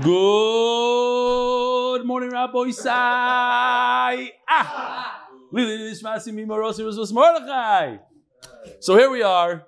[0.00, 0.06] Good
[2.06, 4.30] morning, Rabbi Isai.
[4.48, 5.28] Ah.
[8.80, 9.66] So here we are,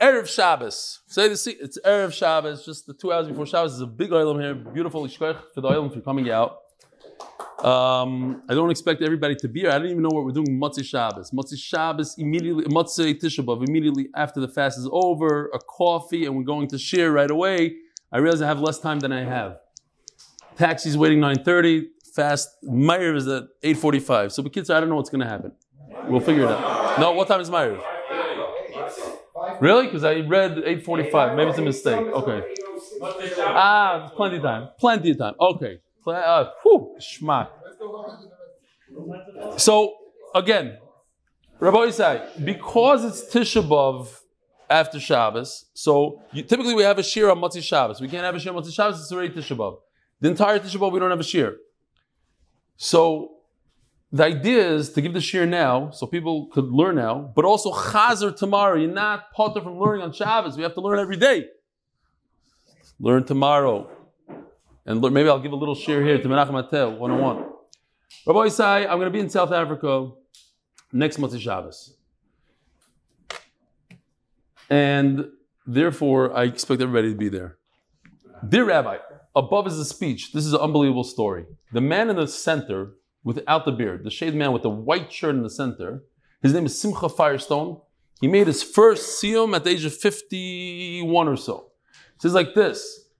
[0.00, 1.00] Erev Shabbos.
[1.06, 1.58] Say the seat.
[1.60, 3.72] It's Erev Shabbos, just the two hours before Shabbos.
[3.72, 6.56] There's a big oil here, beautiful for the if you're coming out.
[7.62, 9.70] Um, I don't expect everybody to be here.
[9.70, 10.58] I don't even know what we're doing.
[10.58, 11.30] Motzei Shabbos.
[11.30, 12.64] Motzei Shabbos immediately.
[12.64, 15.50] Motzei Tisha B'av immediately after the fast is over.
[15.52, 17.76] A coffee, and we're going to share right away.
[18.12, 19.58] I realize I have less time than I have.
[20.56, 21.86] Taxi's waiting 9:30.
[22.14, 24.32] Fast Meir is at 8:45.
[24.32, 25.52] So, the kids, I don't know what's going to happen.
[26.08, 26.98] We'll figure it out.
[27.00, 27.80] No, what time is Meir?
[29.60, 29.86] Really?
[29.86, 31.36] Because I read 8:45.
[31.36, 31.96] Maybe it's a mistake.
[31.96, 32.42] Okay.
[33.40, 34.68] Ah, plenty of time.
[34.78, 35.34] Plenty of time.
[35.40, 35.78] Okay.
[36.06, 36.96] Uh, whew.
[39.56, 39.94] So
[40.34, 40.78] again,
[41.60, 44.21] Rabbosai, because it's Tisha B'av
[44.72, 48.00] after Shabbos, so you, typically we have a shir on Motzei Shabbos.
[48.00, 49.76] We can't have a shir on Motzei Shabbos, it's already Tisha B'av.
[50.20, 51.56] The entire Tisha B'av we don't have a shir.
[52.76, 53.32] So
[54.10, 57.72] the idea is to give the shir now, so people could learn now, but also
[57.72, 58.76] chazer tomorrow.
[58.76, 60.56] You're not potter from learning on Shabbos.
[60.56, 61.46] We have to learn every day.
[63.00, 63.90] Learn tomorrow.
[64.84, 67.36] And maybe I'll give a little share here to Menachem Atel, 101.
[68.26, 70.10] Rabbi Isai, I'm going to be in South Africa
[70.92, 71.96] next month Shabbos.
[74.72, 75.26] And
[75.66, 77.58] therefore, I expect everybody to be there.
[78.48, 78.96] Dear Rabbi,
[79.36, 80.32] above is a speech.
[80.32, 81.44] This is an unbelievable story.
[81.74, 85.34] The man in the center, without the beard, the shaved man with the white shirt
[85.34, 86.04] in the center,
[86.42, 87.82] his name is Simcha Firestone.
[88.22, 91.72] He made his first siyum at the age of 51 or so.
[92.14, 93.10] It says like this.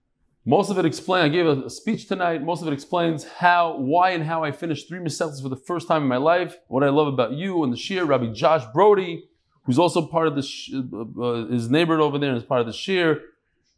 [0.45, 4.09] Most of it explains, I gave a, speech tonight, most of it explains how, why
[4.09, 6.89] and how I finished three Masechtas for the first time in my life, what I
[6.89, 9.29] love about you and the Shir, Rabbi Josh Brody,
[9.65, 12.67] who's also part of the, uh, uh, his neighbor over there and is part of
[12.67, 13.21] the Shir,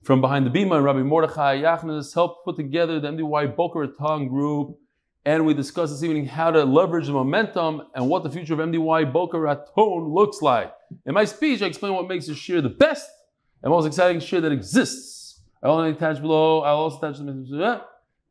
[0.04, 4.78] from behind the Bima, Rabbi Mordechai Yachnes helped put together the MDY Boca Raton group,
[5.26, 8.60] and we discussed this evening how to leverage the momentum and what the future of
[8.60, 10.72] MDY Boca Raton looks like.
[11.08, 13.10] In my speech, I explained what makes the Shir the best
[13.64, 15.42] and most exciting Shir that exists.
[15.64, 16.62] I will attach below.
[16.62, 17.82] I'll also attach the message.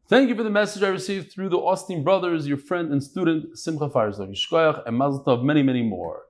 [0.07, 3.59] Thank you for the message I received through the Austin brothers, your friend and student
[3.59, 6.27] Simcha Firestone, Yishkoyach, and Mazel Tov, many, many more.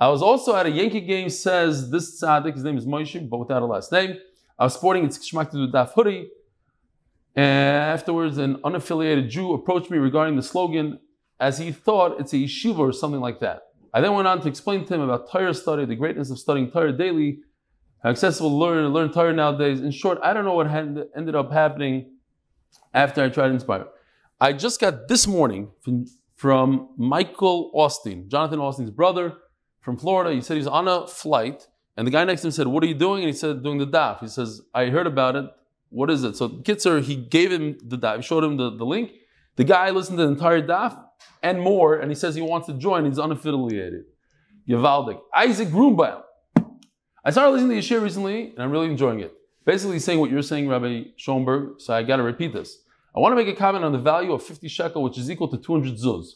[0.00, 3.36] I was also at a Yankee game, says this tzaddik, his name is Moshe, but
[3.36, 4.16] without a last name.
[4.58, 6.30] I was sporting its Kishmak to Daf hoodie.
[7.36, 11.00] And afterwards, an unaffiliated Jew approached me regarding the slogan
[11.38, 13.64] as he thought it's a yeshiva or something like that.
[13.92, 16.70] I then went on to explain to him about Torah study, the greatness of studying
[16.70, 17.40] Torah daily,
[18.02, 19.80] how accessible to learn learn Torah nowadays.
[19.80, 22.12] In short, I don't know what ended up happening
[22.94, 23.86] after I tried to inspire.
[24.40, 26.06] I just got this morning from,
[26.36, 29.34] from Michael Austin, Jonathan Austin's brother
[29.80, 30.34] from Florida.
[30.34, 32.86] He said he's on a flight, and the guy next to him said, "What are
[32.86, 35.46] you doing?" And he said, "Doing the daf." He says, "I heard about it.
[35.90, 38.22] What is it?" So Kitzer, he gave him the daf.
[38.22, 39.12] Showed him the, the link.
[39.56, 41.04] The guy listened to the entire daf
[41.42, 43.04] and more, and he says he wants to join.
[43.04, 44.04] He's unaffiliated.
[44.68, 45.20] Yavaldik.
[45.34, 46.22] Isaac Grunbaum.
[47.24, 49.34] I started listening to your recently, and I'm really enjoying it.
[49.66, 51.80] Basically, saying what you're saying, Rabbi Schoenberg.
[51.80, 52.78] So I got to repeat this.
[53.14, 55.48] I want to make a comment on the value of 50 shekel, which is equal
[55.48, 56.26] to 200 zuz.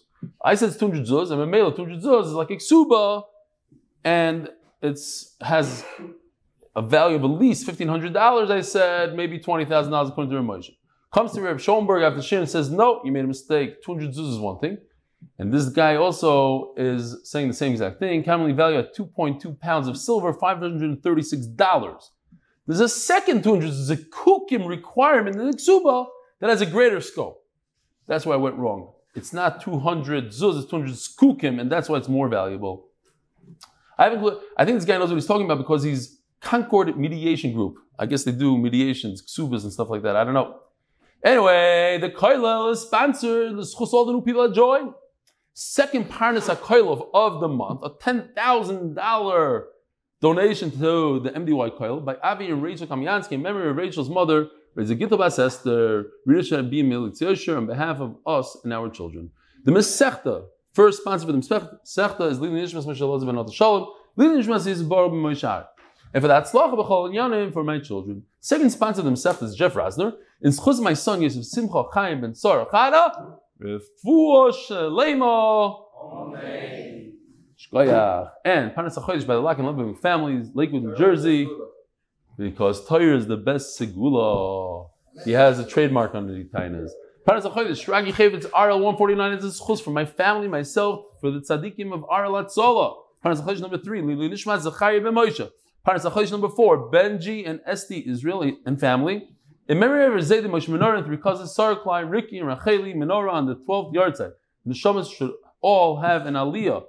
[0.44, 3.22] I said it's 200 zuz, I'm and Mamela 200 zuz is like a ksuba,
[4.04, 4.50] and
[4.82, 5.00] it
[5.40, 5.84] has
[6.76, 8.50] a value of at least $1,500.
[8.50, 10.70] I said maybe $20,000 according to Ramosha.
[11.12, 13.82] Comes to Rabbi Schoenberg after Shin and says, no, you made a mistake.
[13.84, 14.78] 200 zuz is one thing.
[15.38, 18.24] And this guy also is saying the same exact thing.
[18.24, 22.10] Commonly valued at 2.2 pounds of silver, $536.
[22.66, 26.06] There's a second 200 zekukim requirement in the Ksuba
[26.40, 27.44] that has a greater scope.
[28.06, 28.92] That's why I went wrong.
[29.14, 32.88] It's not 200 zuz, it's 200 skukim, and that's why it's more valuable.
[33.98, 34.38] I haven't.
[34.56, 37.76] I think this guy knows what he's talking about because he's Concord Mediation Group.
[37.98, 40.16] I guess they do mediations, ksubas, and stuff like that.
[40.16, 40.60] I don't know.
[41.24, 43.52] Anyway, the Koilel is sponsored.
[43.52, 44.92] Let's all the new people that join.
[45.54, 49.64] Second Parnas HaKoilov of the month, a $10,000
[50.20, 54.48] donation to the MDY Koil by Avi and Rachel Kamyansky in memory of Rachel's mother,
[54.74, 56.82] Reza Bas Esther, Ririsha B.
[56.82, 59.30] Militzioshir, on behalf of us and our children.
[59.64, 63.88] The Mesechta, first sponsor for the Mesechta is Lili Nishmas Mishal Ozav and Shalom.
[64.16, 65.66] Lili Nishmas is Bar Moishar.
[66.12, 68.24] And for that tzlacha b'chol yanim for my children.
[68.40, 70.14] Second sponsor of the Mesechta is Jeff Rasner.
[70.42, 73.38] In Schuz my son Yosef Simcha Chaim ben Sarah Chada.
[73.62, 75.80] Refuah Shalema.
[76.12, 77.12] Amen.
[77.56, 78.30] Shkoyach.
[78.44, 81.48] And Panas HaChodesh by the Lock and Living Families, Lakewood, New Jersey,
[82.36, 84.90] because Toyer is the best segula.
[85.24, 86.90] He has a trademark under the Tainas.
[87.26, 91.40] Panas HaChodesh, Shragi Chavetz, RL 149 is a schus for my family, myself, for the
[91.40, 92.96] tzaddikim of RL Atzola.
[93.24, 95.50] Panas HaChodesh number three, Lili Nishmat Zachariah Ben Moshe.
[95.86, 99.30] Panas HaChodesh number four, Benji and Esti Israeli and family.
[99.68, 103.32] In memory of Zaydim Moshe Menorah and three cousins, Sarah Klein, Ricky, and Racheli, Menorah
[103.32, 104.32] on the 12th yard side.
[104.66, 105.32] The Shamas should
[105.62, 106.84] all have an aliyah.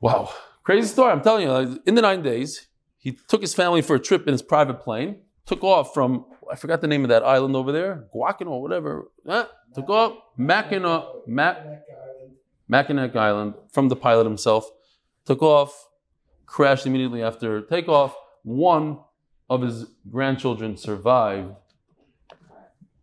[0.00, 0.32] Wow.
[0.62, 1.10] Crazy story.
[1.10, 2.68] I'm telling you, in the nine days,
[2.98, 6.54] he took his family for a trip in his private plane, took off from, I
[6.54, 9.10] forgot the name of that island over there, Guacan or whatever.
[9.74, 11.56] Took off, Mackinac, Mac,
[12.68, 14.68] Mackinac Island, from the pilot himself.
[15.24, 15.88] Took off,
[16.44, 18.14] crashed immediately after takeoff.
[18.42, 18.98] One
[19.48, 21.54] of his grandchildren survived.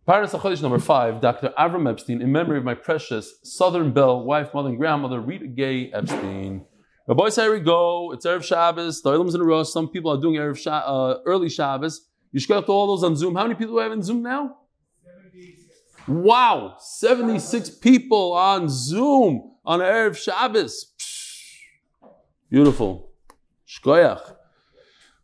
[0.06, 1.52] Paras HaChodesh number five, Dr.
[1.58, 5.90] Avram Epstein, in memory of my precious Southern Belle, wife, mother, and grandmother, Rita Gay
[5.92, 6.66] Epstein.
[7.08, 8.12] Boys, here we go.
[8.12, 9.02] It's Erev Shabbos.
[9.02, 9.64] The Olam's in a row.
[9.64, 12.06] Some people are doing Erev Sha- uh, early Shabbos.
[12.32, 13.34] You get to all those on Zoom.
[13.34, 14.56] How many people do we have in Zoom now?
[15.04, 15.58] 76.
[16.06, 20.92] Wow, 76 people on Zoom on Erev Shabbos.
[22.48, 23.10] Beautiful.
[23.66, 24.36] Shkoyach.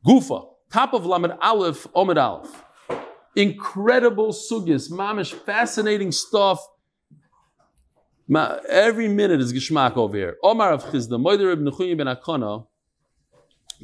[0.06, 2.64] Gufa, top of Lamed Aleph, Omed Aleph.
[3.34, 6.64] Incredible sugis, mamish, fascinating stuff.
[8.28, 10.36] Ma, every minute is geschmack over here.
[10.42, 12.66] Omar Rav Chisda, Moider ibn Chuyin ben Akona,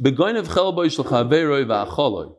[0.00, 2.34] Begoin of Chelboy shel Chaveroi va'acholoi.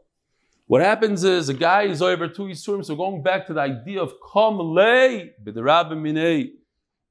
[0.73, 4.01] What happens is a guy is over two Yisurim, so going back to the idea
[4.01, 5.29] of Kom minei.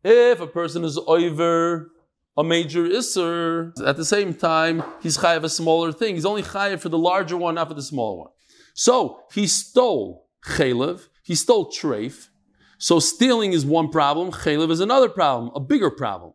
[0.03, 1.93] If a person is over
[2.37, 6.17] a major Isser, at the same time, he's chayav a smaller thing.
[6.17, 8.31] He's only chayav for the larger one, not for the smaller one.
[8.75, 12.31] So he stole chaylev, he stole treif.
[12.79, 16.32] So stealing is one problem, chaylev is another problem, a bigger problem.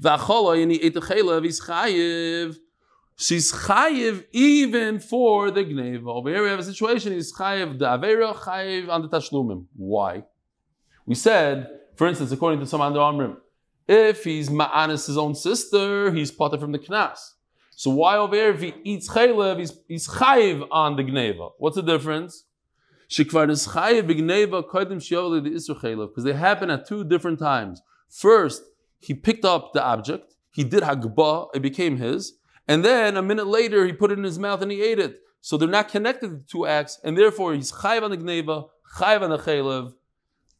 [0.00, 2.56] V'acholoi and he ate the chaylev, he's chayiv.
[3.20, 6.06] She's chayiv even for the gneva.
[6.06, 9.64] Over here we have a situation, he's chayiv the avera, chayiv on the tashlumim.
[9.74, 10.22] Why?
[11.04, 13.38] We said, for instance, according to some under Amrim,
[13.88, 17.18] if he's ma'anis his own sister, he's potter from the knas.
[17.70, 21.50] So why over here, if he eats chaylev, he's, he's chayiv on the gneva?
[21.58, 22.44] What's the difference?
[23.16, 23.34] Because
[26.24, 27.82] they happen at two different times.
[28.08, 28.62] First,
[29.00, 32.34] he picked up the object, he did hagba, it became his,
[32.68, 35.18] and then a minute later he put it in his mouth and he ate it.
[35.40, 38.68] So they're not connected to two acts, and therefore he's chayiv on the gneva,
[38.98, 39.94] chayiv on the chaylev.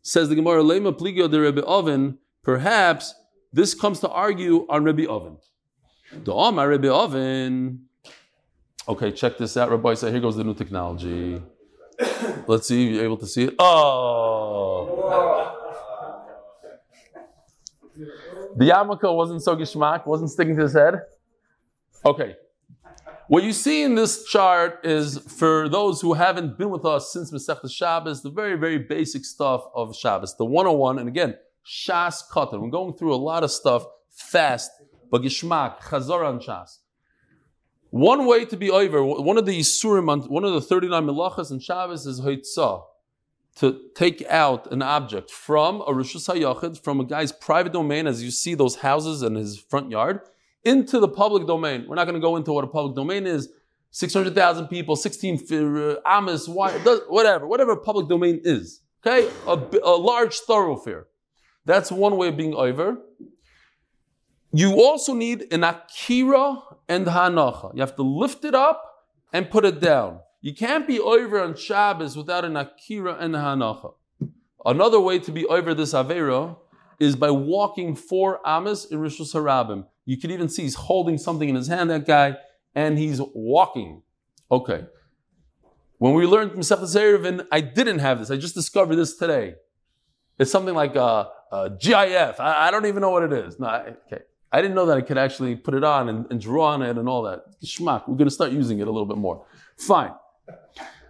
[0.02, 2.18] Says the Gemara, lema pligio de Rebbe Oven.
[2.42, 3.14] Perhaps
[3.52, 5.36] this comes to argue on Rebbe Oven.
[6.12, 7.84] The Omar Rebbe Oven.
[8.88, 9.94] Okay, check this out, Rabbi.
[9.94, 11.42] So here goes the new technology.
[12.46, 13.54] Let's see if you're able to see it.
[13.58, 15.54] Oh.
[18.56, 21.02] The yarmulke wasn't so gishmak, wasn't sticking to his head.
[22.04, 22.36] Okay.
[23.28, 27.30] What you see in this chart is for those who haven't been with us since
[27.30, 30.98] Masechta Shabbos, the very, very basic stuff of Shabbos, the 101.
[30.98, 31.34] And again,
[31.66, 32.62] Shas Katan.
[32.62, 34.70] We're going through a lot of stuff fast,
[35.10, 36.78] but Gishmak, Chazor on Shas.
[37.90, 41.58] One way to be over, one of the Yisurim, one of the 39 Melachas in
[41.58, 42.82] Shabbos is Hoitzah,
[43.56, 48.22] to take out an object from a Rishus HaYachid, from a guy's private domain, as
[48.22, 50.20] you see those houses in his front yard,
[50.64, 51.86] into the public domain.
[51.88, 53.48] We're not going to go into what a public domain is.
[53.90, 58.82] 600,000 people, 16 uh, Amos, whatever, whatever public domain is.
[59.04, 59.28] Okay?
[59.46, 61.06] A, a large thoroughfare.
[61.64, 62.98] That's one way of being over.
[64.52, 67.74] You also need an akira and hanacha.
[67.74, 68.82] You have to lift it up
[69.32, 70.20] and put it down.
[70.40, 73.94] You can't be over on Shabbos without an akira and hanacha.
[74.64, 76.56] Another way to be over this avera
[76.98, 79.86] is by walking four amas in Rishus Harabim.
[80.04, 82.36] You can even see he's holding something in his hand, that guy,
[82.74, 84.02] and he's walking.
[84.50, 84.86] Okay.
[85.98, 88.30] When we learned Masechet Eruvin, I didn't have this.
[88.30, 89.54] I just discovered this today.
[90.38, 92.40] It's something like a, a GIF.
[92.40, 93.58] I, I, don't even know what it is.
[93.58, 94.22] No, I, okay.
[94.52, 96.96] I didn't know that I could actually put it on and, and draw on it
[96.96, 97.60] and all that.
[97.64, 98.08] Schmuck.
[98.08, 99.44] We're going to start using it a little bit more.
[99.76, 100.12] Fine.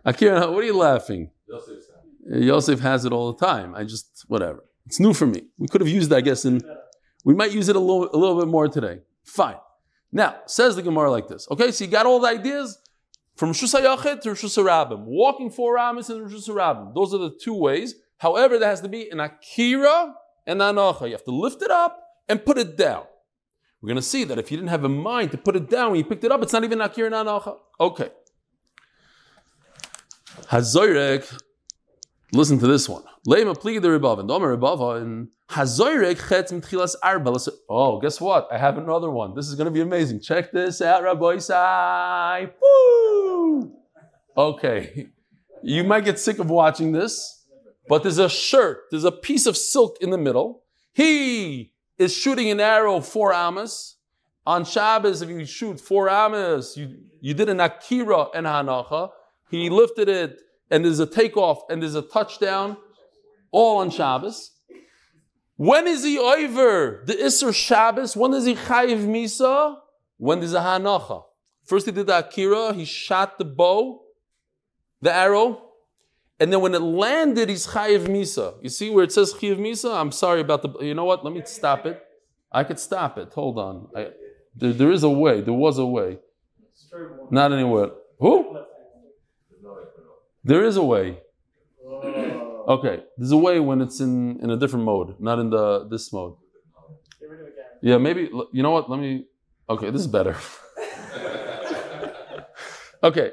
[0.05, 1.31] Akira, what are you laughing?
[2.27, 3.75] Yosef has it all the time.
[3.75, 4.65] I just, whatever.
[4.89, 5.43] It's new for me.
[5.59, 6.65] We could have used I guess, and
[7.23, 9.01] we might use it a little, a little bit more today.
[9.23, 9.57] Fine.
[10.11, 11.47] Now, says the Gemara like this.
[11.51, 12.79] Okay, so you got all the ideas
[13.37, 14.99] from Rosh Hashanah to Rosh Hashanah.
[15.01, 16.95] Walking four Ramis and Rosh.
[16.95, 17.97] Those are the two ways.
[18.17, 20.15] However, there has to be an Akira
[20.47, 21.05] and an Anacha.
[21.05, 23.05] You have to lift it up and put it down.
[23.83, 25.91] We're going to see that if you didn't have a mind to put it down
[25.91, 27.59] when you picked it up, it's not even Akira and Anacha.
[27.79, 28.09] Okay.
[30.47, 31.43] Hazoyrek,
[32.33, 33.03] listen to this one.
[33.29, 37.37] Leima pligi the Rebava, and Omer Rebava, and Hazoyrek chetz mitchilas arba.
[37.69, 38.49] Oh, guess what?
[38.51, 39.35] I have another one.
[39.35, 40.21] This is going to be amazing.
[40.21, 42.47] Check this out, Rabbi.
[42.63, 43.73] Woo!
[44.35, 45.09] Okay.
[45.63, 47.45] You might get sick of watching this,
[47.87, 50.63] but there's a shirt, there's a piece of silk in the middle.
[50.95, 53.97] He is shooting an arrow four amas.
[54.47, 59.11] On Shabbos, if you shoot four amas, you, you did an akira and hanacha.
[59.51, 62.79] He lifted it and there's a takeoff and there's a touchdown,
[63.51, 64.53] all on Shabbos.
[65.57, 68.17] When is he over the Isser Shabbos?
[68.17, 69.77] When is he Chayiv Misa?
[70.17, 71.25] When is a Hanacha.
[71.65, 74.03] First he did the Akira, he shot the bow,
[75.03, 75.69] the arrow,
[76.41, 78.55] and then when it landed, he's Chayiv Misa.
[78.63, 79.95] You see where it says Chayiv Misa?
[80.01, 81.25] I'm sorry about the, you know what?
[81.25, 82.01] Let me stop it.
[82.53, 83.33] I could stop it.
[83.33, 83.89] Hold on.
[83.95, 84.11] I,
[84.55, 85.41] there, there is a way.
[85.41, 86.19] There was a way.
[87.31, 87.91] Not anywhere.
[88.21, 88.59] Who?
[90.45, 91.19] There is a way.
[92.69, 96.13] Okay, there's a way when it's in, in a different mode, not in the this
[96.13, 96.35] mode.
[97.81, 98.91] Yeah, maybe you know what?
[98.91, 99.25] Let me.
[99.71, 100.37] Okay, this is better.
[103.03, 103.33] okay.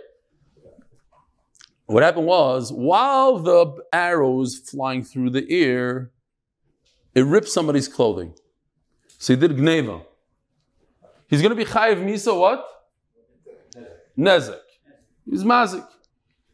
[1.85, 6.11] What happened was while the arrows flying through the air,
[7.13, 8.33] it ripped somebody's clothing.
[9.17, 10.03] So he did gneva.
[11.27, 12.65] He's going to be chayiv misa what?
[14.17, 14.59] Nezek.
[15.29, 15.85] He's mazik.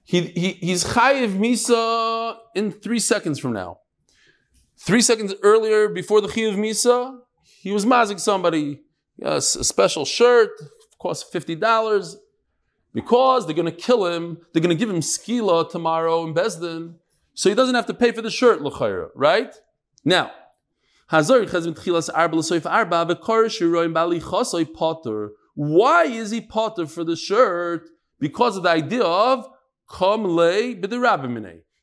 [0.03, 2.20] He, he, he's chayiv misa
[2.55, 3.79] in three seconds from now.
[4.77, 8.81] Three seconds earlier, before the chayiv misa, he was mazik somebody
[9.23, 10.49] uh, a special shirt,
[10.99, 12.17] cost fifty dollars,
[12.93, 14.39] because they're going to kill him.
[14.51, 16.95] They're going to give him skila tomorrow in Beis Din,
[17.33, 18.61] so he doesn't have to pay for the shirt,
[19.15, 19.55] right?
[20.03, 20.31] Now,
[21.09, 21.21] why
[26.05, 27.89] is he potter for the shirt?
[28.19, 29.47] Because of the idea of
[29.93, 30.73] kam lei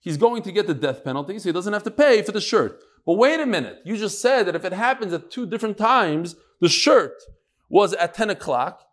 [0.09, 2.41] He's going to get the death penalty, so he doesn't have to pay for the
[2.41, 2.83] shirt.
[3.05, 6.35] But wait a minute, you just said that if it happens at two different times,
[6.63, 7.13] the shirt
[7.69, 8.85] was at 10 o'clock,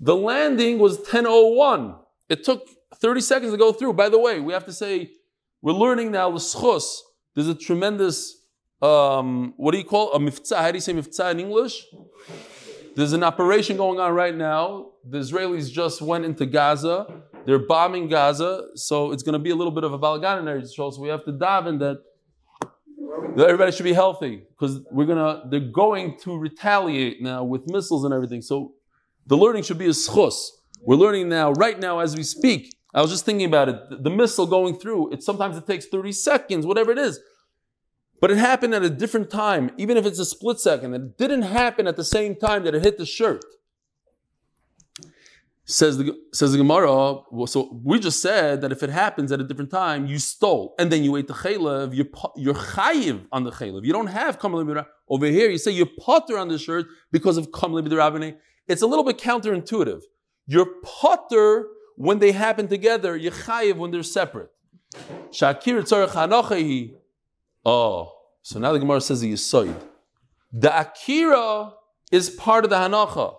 [0.00, 1.98] the landing was 10.01.
[2.28, 3.94] It took 30 seconds to go through.
[3.94, 5.10] By the way, we have to say,
[5.62, 6.98] we're learning now the schus.
[7.34, 8.36] There's a tremendous
[8.80, 10.56] um, what do you call a mivtza?
[10.56, 11.86] How do you say mivtza in English?
[12.94, 14.92] There's an operation going on right now.
[15.04, 17.22] The Israelis just went into Gaza.
[17.46, 20.44] They're bombing Gaza, so it's going to be a little bit of a balagan in
[20.44, 20.64] there.
[20.64, 22.02] So we have to daven that,
[23.36, 25.42] that everybody should be healthy because we're gonna.
[25.50, 28.42] They're going to retaliate now with missiles and everything.
[28.42, 28.74] So
[29.26, 30.50] the learning should be a schus.
[30.82, 32.74] We're learning now, right now, as we speak.
[32.92, 33.90] I was just thinking about it.
[33.90, 35.12] The, the missile going through.
[35.12, 37.20] It sometimes it takes 30 seconds, whatever it is.
[38.20, 40.94] But it happened at a different time, even if it's a split second.
[40.94, 43.44] It didn't happen at the same time that it hit the shirt.
[45.66, 49.44] Says the, says the Gemara, so we just said that if it happens at a
[49.44, 53.52] different time, you stole, and then you ate the chaylev, you're, you're chayiv on the
[53.52, 53.84] chaylev.
[53.84, 57.52] You don't have kamal Over here, you say you're potter on the shirt because of
[57.52, 57.86] kamal
[58.66, 60.00] It's a little bit counterintuitive.
[60.46, 64.50] You're potter when they happen together, you're chayiv when they're separate.
[65.30, 65.84] Shakir
[67.64, 68.12] Oh,
[68.42, 69.76] so now the Gemara says the Yisoid.
[70.52, 71.74] The Akira
[72.10, 73.36] is part of the Hanacha.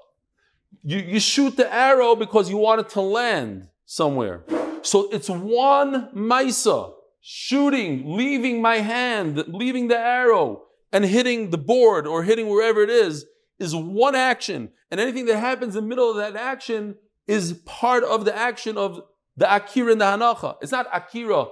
[0.83, 4.43] You, you shoot the arrow because you want it to land somewhere.
[4.81, 12.07] So it's one Maisa, shooting, leaving my hand, leaving the arrow, and hitting the board
[12.07, 13.25] or hitting wherever it is,
[13.59, 14.69] is one action.
[14.89, 16.95] And anything that happens in the middle of that action
[17.27, 19.01] is part of the action of
[19.37, 20.57] the Akira and the Hanacha.
[20.61, 21.45] It's not Akira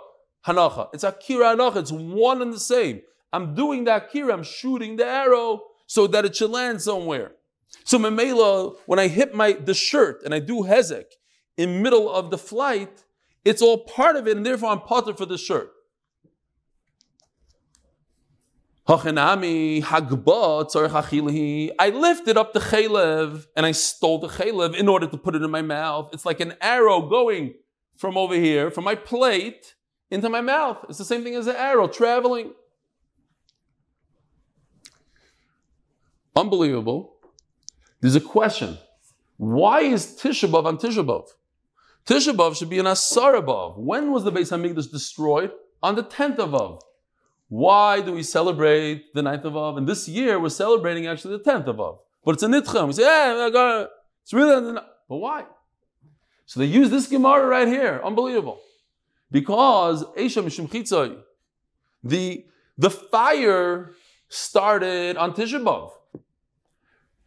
[0.45, 0.89] hanacha.
[0.93, 1.77] It's akira hanacha.
[1.77, 3.01] It's one and the same.
[3.31, 4.33] I'm doing the akira.
[4.33, 7.31] I'm shooting the arrow so that it should land somewhere.
[7.83, 11.05] So memela, when I hit my the shirt and I do hezek
[11.57, 13.03] in middle of the flight,
[13.45, 15.71] it's all part of it, and therefore I'm potter for the shirt.
[18.88, 18.95] I
[21.91, 25.51] lifted up the chaylev and I stole the chaylev in order to put it in
[25.51, 26.09] my mouth.
[26.11, 27.53] It's like an arrow going
[27.95, 29.75] from over here, from my plate,
[30.09, 30.85] into my mouth.
[30.89, 32.53] It's the same thing as an arrow traveling.
[36.35, 37.18] Unbelievable.
[38.01, 38.77] There's a question.
[39.37, 41.27] Why is Tisha B'Av on Tisha B'Av?
[42.05, 43.39] Tisha B'Av should be an Asar.
[43.77, 45.51] When was the Beis Hamikdash destroyed?
[45.81, 46.81] On the 10th of Av.
[47.47, 49.77] Why do we celebrate the 9th of Av?
[49.77, 51.99] And this year we're celebrating actually the 10th of Av.
[52.25, 52.87] But it's a Nitchem.
[52.87, 53.87] We say, hey,
[54.23, 54.83] it's really, on the night.
[55.07, 55.45] but why?
[56.45, 58.01] So they use this Gemara right here.
[58.03, 58.59] Unbelievable.
[59.31, 61.23] Because Esha Mishum
[62.03, 62.45] the
[62.77, 63.91] the fire
[64.29, 65.91] started on Tisha B'av.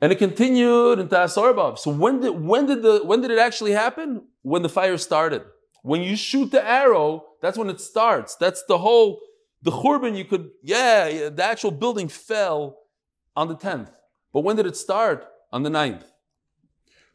[0.02, 1.78] And it continued into Asar B'av.
[1.78, 4.26] So when did when did the when did it actually happen?
[4.42, 5.42] When the fire started.
[5.82, 8.34] When you shoot the arrow, that's when it starts.
[8.34, 9.20] That's the whole
[9.62, 12.78] the churban you could yeah, the actual building fell
[13.36, 13.92] on the 10th.
[14.32, 15.24] But when did it start?
[15.52, 16.04] On the 9th.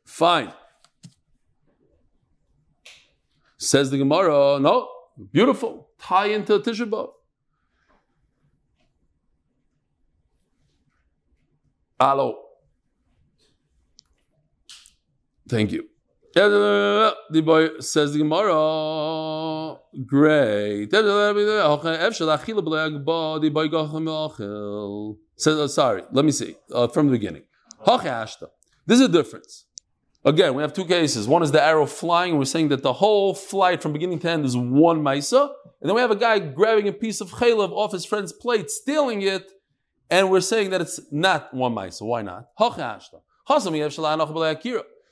[0.06, 0.54] Fine.
[3.58, 4.88] Says the Gemara, no,
[5.34, 5.90] beautiful.
[6.00, 7.10] Tie into Tisha B'Av.
[12.00, 12.47] Alo.
[15.50, 15.88] Thank you.
[16.34, 19.78] The boy says the Gemara.
[20.06, 20.92] Great.
[25.36, 27.44] Says, uh, sorry, let me see uh, from the beginning.
[28.86, 29.66] This is a difference.
[30.26, 31.28] Again, we have two cases.
[31.28, 34.30] One is the arrow flying, and we're saying that the whole flight from beginning to
[34.30, 35.50] end is one maisa.
[35.80, 38.70] And then we have a guy grabbing a piece of chaylev off his friend's plate,
[38.70, 39.52] stealing it,
[40.10, 42.02] and we're saying that it's not one maisa.
[42.02, 42.50] Why not?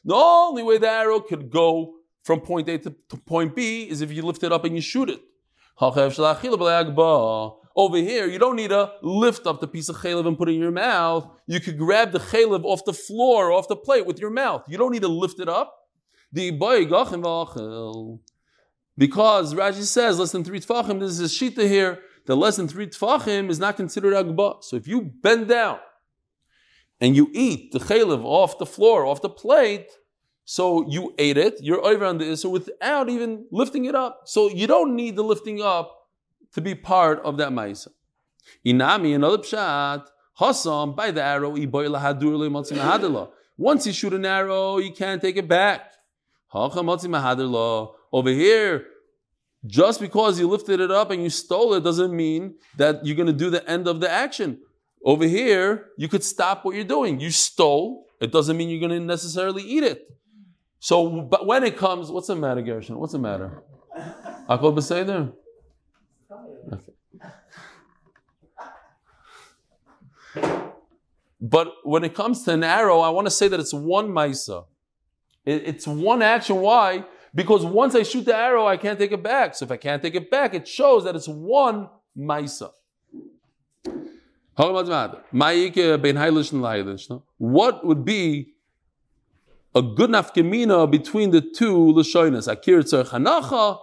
[0.05, 4.01] The only way the arrow could go from point A to, to point B is
[4.01, 5.21] if you lift it up and you shoot it.
[7.77, 10.53] Over here, you don't need to lift up the piece of chalev and put it
[10.53, 11.27] in your mouth.
[11.45, 14.63] You could grab the chalev off the floor, off the plate with your mouth.
[14.67, 15.75] You don't need to lift it up.
[18.97, 21.99] Because Rashi says less than three tfachim, this is shita here.
[22.27, 24.63] The less than three tfachim is not considered agba.
[24.63, 25.79] So if you bend down
[27.01, 29.91] and you eat the chalev off the floor, off the plate,
[30.45, 34.21] so you ate it, you're over on the Isser without even lifting it up.
[34.25, 36.07] So you don't need the lifting up
[36.53, 37.87] to be part of that Maisa.
[38.65, 40.05] Inami, another pshat,
[40.37, 41.55] Hassam, by the arrow,
[43.57, 45.93] once you shoot an arrow, you can't take it back.
[46.53, 48.85] Over here,
[49.65, 53.27] just because you lifted it up and you stole it doesn't mean that you're going
[53.27, 54.59] to do the end of the action.
[55.05, 57.19] Over here, you could stop what you're doing.
[57.19, 60.09] You stole, it doesn't mean you're going to necessarily eat it.
[60.79, 62.97] So, but when it comes, what's the matter, Gershon?
[62.97, 63.63] What's the matter?
[66.73, 66.93] Okay.
[71.39, 74.65] But when it comes to an arrow, I want to say that it's one Maisa.
[75.45, 76.55] it's one action.
[76.55, 77.05] Why?
[77.35, 79.53] Because once I shoot the arrow, I can't take it back.
[79.53, 82.71] So if I can't take it back, it shows that it's one Maisa.
[84.57, 84.73] What
[87.85, 88.53] would be
[89.73, 92.47] a good nafkemina between the two lashonas?
[92.47, 93.79] Akir tzarchanacha,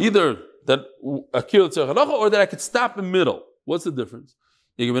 [0.00, 0.80] either that
[1.32, 3.44] akir tzarchanacha or that I could stop in the middle.
[3.64, 4.34] What's the difference?
[4.76, 4.92] The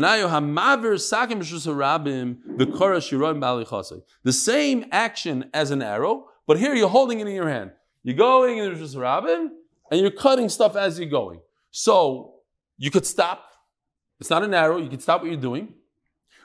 [4.32, 7.72] same action as an arrow, but here you're holding it in your hand.
[8.02, 9.48] You're going in the Rabim,
[9.90, 11.40] and you're cutting stuff as you're going.
[11.72, 12.36] So
[12.78, 13.45] you could stop
[14.20, 14.78] it's not an arrow.
[14.78, 15.74] You can stop what you're doing.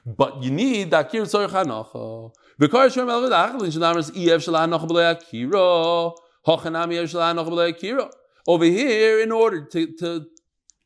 [0.05, 2.31] But you need dakir tzorich hanocha.
[2.59, 6.11] V'kar shem el v'dachal in shadamers iev shel hanocha b'lei akira.
[6.47, 8.09] Hochanam iev shel hanocha b'lei akira.
[8.47, 10.25] Over here, in order to, to,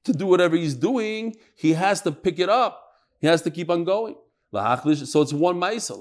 [0.03, 2.81] to do whatever he's doing, he has to pick it up.
[3.19, 4.15] He has to keep on going.
[4.51, 5.97] So it's one ma'isa.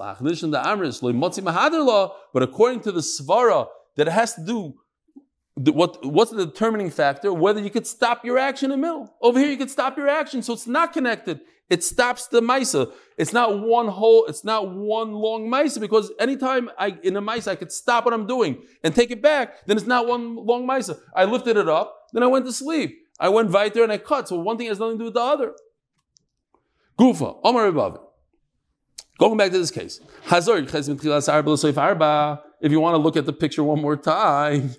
[2.33, 4.75] But according to the svara, that it has to do
[5.57, 7.33] what, what's the determining factor?
[7.33, 9.15] Whether you could stop your action in the middle.
[9.21, 11.41] Over here, you could stop your action, so it's not connected.
[11.71, 12.93] It stops the Maisa.
[13.17, 17.53] It's not one whole, it's not one long Maisa, because anytime I, in a Maisa,
[17.53, 20.67] I could stop what I'm doing and take it back, then it's not one long
[20.67, 20.99] Maisa.
[21.15, 22.99] I lifted it up, then I went to sleep.
[23.19, 25.21] I went weiter and I cut, so one thing has nothing to do with the
[25.21, 25.55] other.
[26.99, 28.01] Gufa, Omar above.
[29.19, 30.01] Going back to this case.
[30.27, 30.49] If
[32.73, 34.75] you want to look at the picture one more time,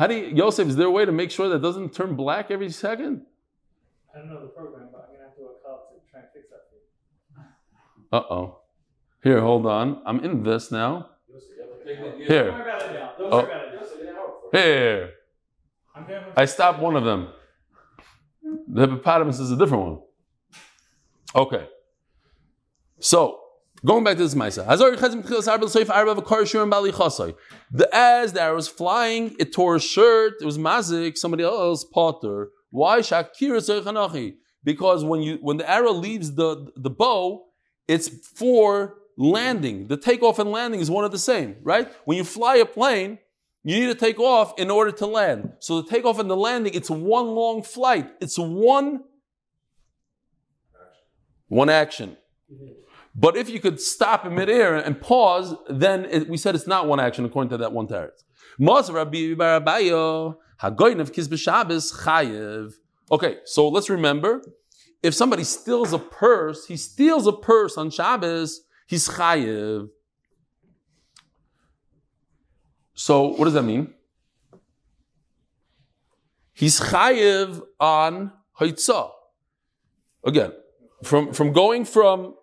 [0.00, 2.50] how do you, Yosef, is there a way to make sure that doesn't turn black
[2.50, 3.20] every second?
[4.14, 6.20] I don't know the program, but I'm going to have to look up to try
[6.20, 8.16] and fix that.
[8.16, 8.60] Uh oh.
[9.22, 10.00] Here, hold on.
[10.06, 11.10] I'm in this now.
[12.26, 12.50] Here.
[13.18, 13.46] Oh.
[14.52, 15.10] Here.
[16.34, 17.28] I stopped one of them.
[18.68, 19.98] The hippopotamus is a different one.
[21.34, 21.68] Okay.
[23.00, 23.39] So,
[23.84, 24.66] Going back to this Maisa.
[27.72, 31.84] The as the arrow was flying, it tore a shirt, it was mazik, somebody else
[31.84, 32.50] potter.
[32.70, 37.46] Why Shakir Because when you when the arrow leaves the, the bow,
[37.88, 39.88] it's for landing.
[39.88, 41.90] The takeoff and landing is one of the same, right?
[42.04, 43.18] When you fly a plane,
[43.64, 45.52] you need to take off in order to land.
[45.58, 48.10] So the takeoff and the landing, it's one long flight.
[48.20, 49.04] It's one
[51.48, 52.16] one action.
[53.14, 56.86] But if you could stop in midair and pause, then it, we said it's not
[56.86, 58.22] one action according to that one teretz.
[63.12, 64.42] Okay, so let's remember,
[65.02, 69.88] if somebody steals a purse, he steals a purse on Shabbos, he's chayiv.
[72.94, 73.94] So what does that mean?
[76.52, 79.10] He's chayiv on haitzah.
[80.24, 80.52] Again,
[81.02, 82.34] from, from going from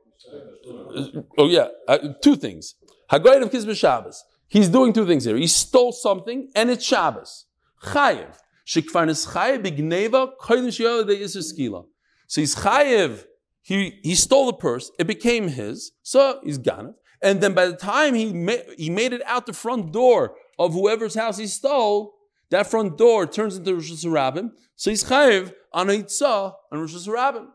[1.37, 2.75] oh yeah, uh, two things.
[3.11, 4.23] Hagoyin of Kizbe Shabbos.
[4.47, 5.37] He's doing two things here.
[5.37, 7.45] He stole something and it's Shabbos.
[7.83, 8.37] Chayev.
[8.65, 11.85] Shikfarnis chayev bigneva shiyah de skila.
[12.27, 13.25] So he's chayev.
[13.61, 14.91] He, he stole the purse.
[14.99, 15.91] It became his.
[16.03, 16.95] So he's ganav.
[17.21, 20.73] and then by the time he ma- he made it out the front door of
[20.73, 22.15] whoever's house he stole,
[22.49, 26.93] that front door turns into Rosh Hashanah, so he's chayiv on a Yitzah on Rosh
[26.93, 27.47] Hashanah.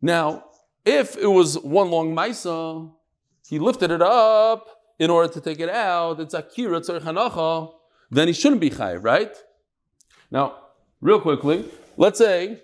[0.00, 0.44] Now,
[0.86, 2.90] if it was one long Maisa,
[3.46, 4.68] he lifted it up
[4.98, 7.72] in order to take it out, it's Akira Tzarech
[8.10, 9.36] then he shouldn't be chayiv, right?
[10.30, 10.58] Now,
[11.00, 11.64] real quickly,
[11.96, 12.62] let's say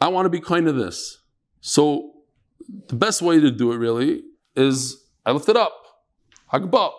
[0.00, 1.18] I want to be kind of this.
[1.60, 2.12] So
[2.86, 4.22] the best way to do it really
[4.54, 5.72] is I lift it up.
[6.52, 6.92] Hagbah.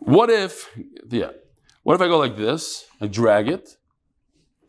[0.00, 0.68] What if,
[1.08, 1.30] yeah,
[1.84, 2.86] what if I go like this?
[3.00, 3.76] I drag it,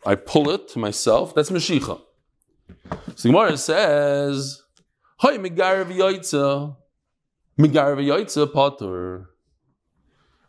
[0.05, 1.33] I pull it to myself.
[1.33, 2.01] That's Mashicha.
[3.15, 4.61] So Gemara says,
[5.17, 6.75] Hi, Migar v'yoitza.
[7.59, 9.29] Migar v'yoitza potter.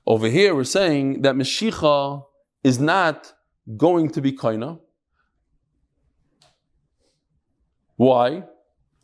[0.06, 2.24] Over here, we're saying that Mashicha
[2.64, 3.32] is not
[3.76, 4.80] going to be kaina.
[7.96, 8.44] Why?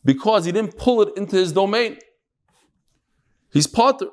[0.05, 1.99] Because he didn't pull it into his domain.
[3.53, 4.09] He's potter.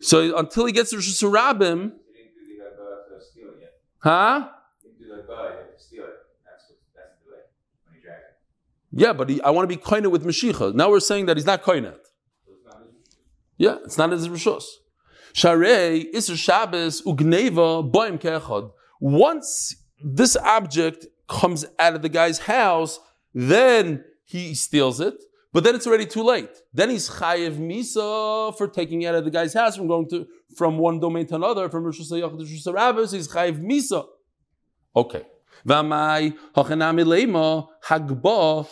[0.00, 3.48] So until he gets to Rosh Hashanah, He didn't do the Haggadah to steal
[3.98, 4.48] huh?
[5.30, 6.10] He didn't do the Haggadah yet to steal it.
[6.44, 7.42] That's what, that's the delay
[7.84, 9.02] when he it.
[9.04, 10.74] Yeah, but he, I want to be koine with Mashiach.
[10.74, 11.84] Now we're saying that he's not koine.
[11.84, 13.16] So it's not his
[13.58, 14.64] Yeah, it's not his rishos.
[15.32, 18.72] Sharei Isser Shabbos Ugneva Boim Kechad.
[19.00, 22.98] Once this object comes out of the guy's house,
[23.32, 25.14] then he steals it.
[25.52, 26.50] But then it's already too late.
[26.72, 30.26] Then he's chayiv misa for taking it out of the guy's house from going to
[30.56, 33.12] from one domain to another, from Rosh Hashanah to Rosh Hashanah.
[33.12, 34.04] He's chayiv misa.
[34.94, 35.22] Okay.
[35.66, 38.66] V'amai leima hagba.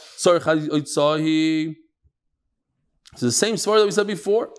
[3.13, 4.51] It's the same story that we said before.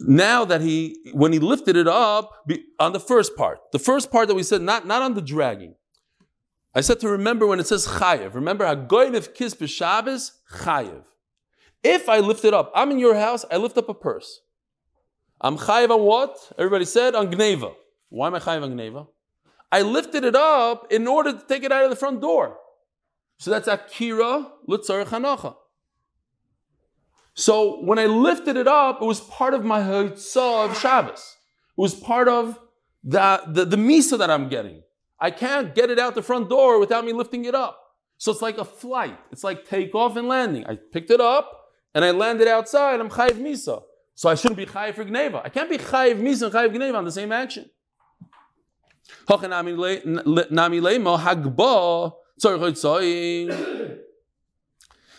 [0.00, 2.30] Now that he, when he lifted it up
[2.78, 5.74] on the first part, the first part that we said, not, not on the dragging.
[6.74, 8.34] I said to remember when it says chayev.
[8.34, 11.04] Remember, hagoynev kis b'Shabbos chayev.
[11.82, 14.40] If I lift it up, I'm in your house, I lift up a purse.
[15.40, 16.36] I'm chayev on what?
[16.58, 17.74] Everybody said on gneva.
[18.10, 19.06] Why am I chayev on gneva?
[19.72, 22.58] I lifted it up in order to take it out of the front door.
[23.38, 25.56] So that's akira litzar chanacha.
[27.34, 31.36] So when I lifted it up, it was part of my haitzah of Shabbos.
[31.78, 32.58] It was part of
[33.02, 34.82] the, the, the misa that I'm getting.
[35.18, 37.78] I can't get it out the front door without me lifting it up.
[38.18, 39.18] So it's like a flight.
[39.30, 40.66] It's like takeoff and landing.
[40.66, 43.00] I picked it up and I landed outside.
[43.00, 43.82] I'm chayiv misa.
[44.14, 45.40] So I shouldn't be chayiv for gneva.
[45.42, 47.70] I can't be chayiv misa and chayiv gneva on the same action.
[48.99, 48.99] Hachanami le- nami lemo hagba tzarich haitzah.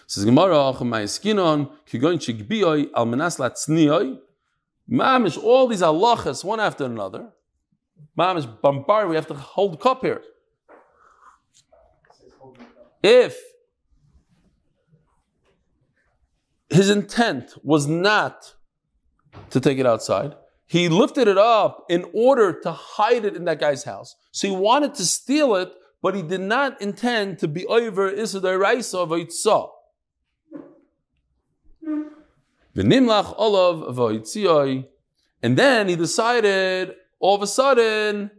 [0.07, 0.73] Says Gemara.
[4.89, 7.29] Mamish, all these halachas, one after another.
[8.17, 9.07] Mamish bombard.
[9.09, 10.21] We have to hold cup here.
[13.03, 13.37] If
[16.69, 18.53] his intent was not
[19.49, 20.35] to take it outside,
[20.71, 24.15] he lifted it up in order to hide it in that guy's house.
[24.31, 25.69] So he wanted to steal it,
[26.01, 29.09] but he did not intend to be over Isidai Raisa of.
[32.73, 34.87] V'nimlach olav v'yitziyoi.
[35.43, 38.31] And then he decided all of a sudden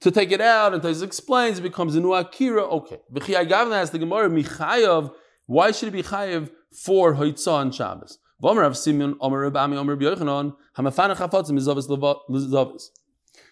[0.00, 2.64] to take it out, and Tosfos explains it becomes a new akira.
[2.64, 3.00] Okay.
[3.12, 5.12] V'chiyai gavna asks the Gemara, Michayav,
[5.44, 8.16] why should it be chayav for Hoitzah on Shabbos?
[8.42, 11.86] V'omer Rav Simeon, Omer Ami, Omer Yochanan, Hamafanach hafatzim izavis
[12.28, 12.88] lizavis.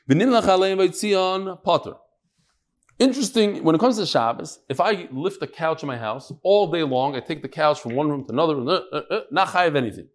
[0.08, 1.94] V'nimlach aleim v'yitzion potter.
[2.98, 6.70] Interesting, when it comes to Shabbos, if I lift a couch in my house all
[6.70, 9.48] day long, I take the couch from one room to another uh, uh, uh, not
[9.48, 10.08] chayav anything.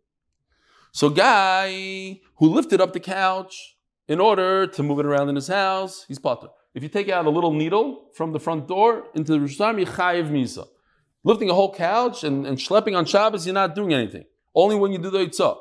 [0.91, 3.75] So guy who lifted up the couch
[4.07, 6.49] in order to move it around in his house, he's potter.
[6.75, 9.79] If you take out a little needle from the front door into the Rosh Hashanah,
[9.79, 10.67] you chayiv misa.
[11.23, 14.25] Lifting a whole couch and, and schlepping on Shabbos, you're not doing anything.
[14.55, 15.57] Only when you do the Yitzah.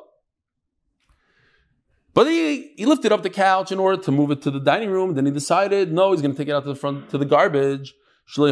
[2.15, 4.91] But he, he lifted up the couch in order to move it to the dining
[4.91, 5.15] room.
[5.15, 7.25] Then he decided, no, he's going to take it out to the front to the
[7.25, 7.93] garbage.
[8.27, 8.47] So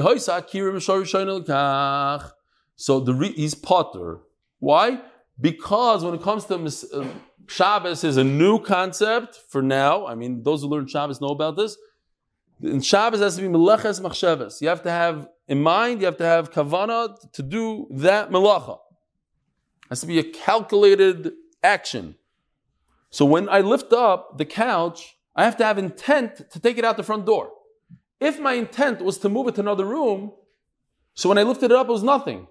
[3.00, 4.20] the re- he's potter.
[4.58, 5.00] Why?
[5.40, 7.06] Because when it comes to uh,
[7.46, 10.06] Shabbos, is a new concept for now.
[10.06, 11.76] I mean, those who learn Shabbos know about this.
[12.60, 14.60] In Shabbos has to be meleches machshavas.
[14.60, 16.00] You have to have in mind.
[16.00, 18.78] You have to have kavana to do that melacha.
[19.92, 22.14] Has to be a calculated action.
[23.10, 26.84] So when I lift up the couch, I have to have intent to take it
[26.86, 27.50] out the front door.
[28.18, 30.32] If my intent was to move it to another room,
[31.12, 32.46] so when I lifted it up, it was nothing.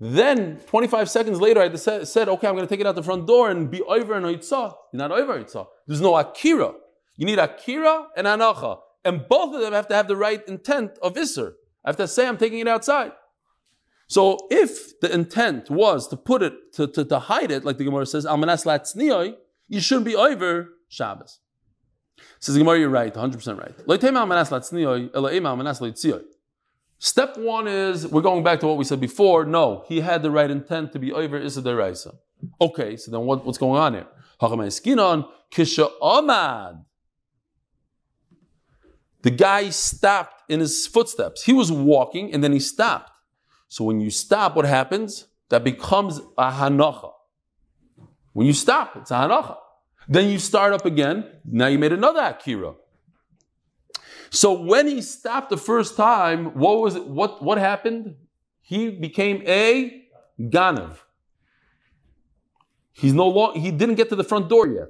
[0.00, 3.26] Then 25 seconds later, I said, okay, I'm going to take it out the front
[3.26, 4.72] door and be over an oitzah.
[4.90, 5.66] You're not over oitzah.
[5.86, 6.72] There's no akira.
[7.18, 8.78] You need akira and anacha.
[9.04, 11.52] and both of them have to have the right intent of Isser.
[11.84, 13.12] I have to say I'm taking it outside.
[14.08, 17.84] So if the intent was to put it, to, to, to hide it, like the
[17.84, 19.34] Gemara says, Almanas Latznioi,
[19.68, 21.40] you shouldn't be over Shabbos.
[22.38, 23.74] Says the Gemara, you're right, 100% right.
[26.98, 29.44] Step one is, we're going back to what we said before.
[29.44, 32.12] No, he had the right intent to be over Issa.
[32.60, 34.06] Okay, so then what, what's going on here?
[34.40, 36.84] Kisha Omad.
[39.22, 41.42] The guy stopped in his footsteps.
[41.42, 43.10] He was walking and then he stopped.
[43.68, 45.26] So when you stop, what happens?
[45.48, 47.12] That becomes a hanacha.
[48.32, 49.56] When you stop, it's a hanacha.
[50.08, 51.30] Then you start up again.
[51.44, 52.74] Now you made another akira.
[54.30, 57.06] So when he stopped the first time, what was it?
[57.06, 58.16] What what happened?
[58.60, 60.04] He became a
[60.40, 60.98] ganav.
[62.92, 63.58] He's no long.
[63.60, 64.88] He didn't get to the front door yet.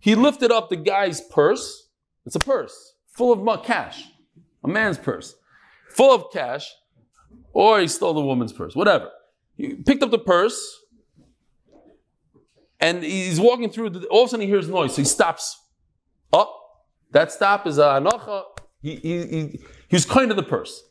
[0.00, 1.88] He lifted up the guy's purse.
[2.24, 4.04] It's a purse full of cash,
[4.64, 5.34] a man's purse,
[5.90, 6.72] full of cash,
[7.52, 9.10] or he stole the woman's purse, whatever.
[9.56, 10.80] He picked up the purse,
[12.78, 13.90] and he's walking through.
[13.90, 15.58] The, all of a sudden, he hears noise, so he stops.
[16.32, 16.52] Oh,
[17.10, 18.44] that stop is a anocha.
[18.80, 20.82] He, he, he, he was kind of the purse.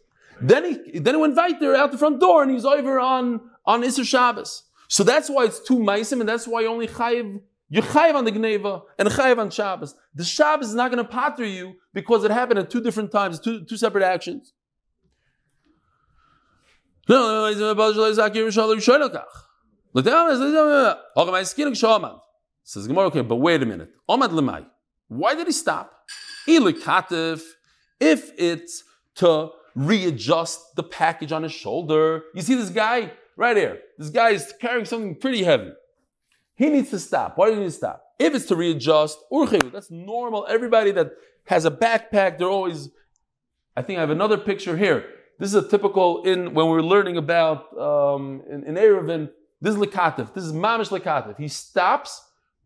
[0.41, 3.41] Then he then he went right there out the front door, and he's over on
[3.65, 4.63] on Isser Shabbos.
[4.87, 8.31] So that's why it's two meisim, and that's why only chayiv you chayiv on the
[8.31, 9.95] gneva and chayiv on Shabbos.
[10.15, 13.39] The Shabbos is not going to patter you because it happened at two different times,
[13.39, 14.53] two two separate actions.
[22.63, 23.89] Says okay, but wait a minute.
[25.07, 25.91] Why did he stop?
[26.45, 28.83] If it's
[29.15, 32.23] to readjust the package on his shoulder.
[32.33, 33.79] You see this guy right here.
[33.97, 35.71] This guy is carrying something pretty heavy.
[36.55, 37.37] He needs to stop.
[37.37, 38.03] Why do he stop?
[38.19, 39.17] If it's to readjust,
[39.71, 40.45] that's normal.
[40.49, 41.11] Everybody that
[41.45, 42.89] has a backpack, they're always.
[43.77, 45.05] I think I have another picture here.
[45.39, 49.29] This is a typical in when we're learning about um, in, in Eruvin.
[49.61, 50.33] This is lekatif.
[50.33, 51.37] This is mamish lekatif.
[51.37, 52.21] He stops,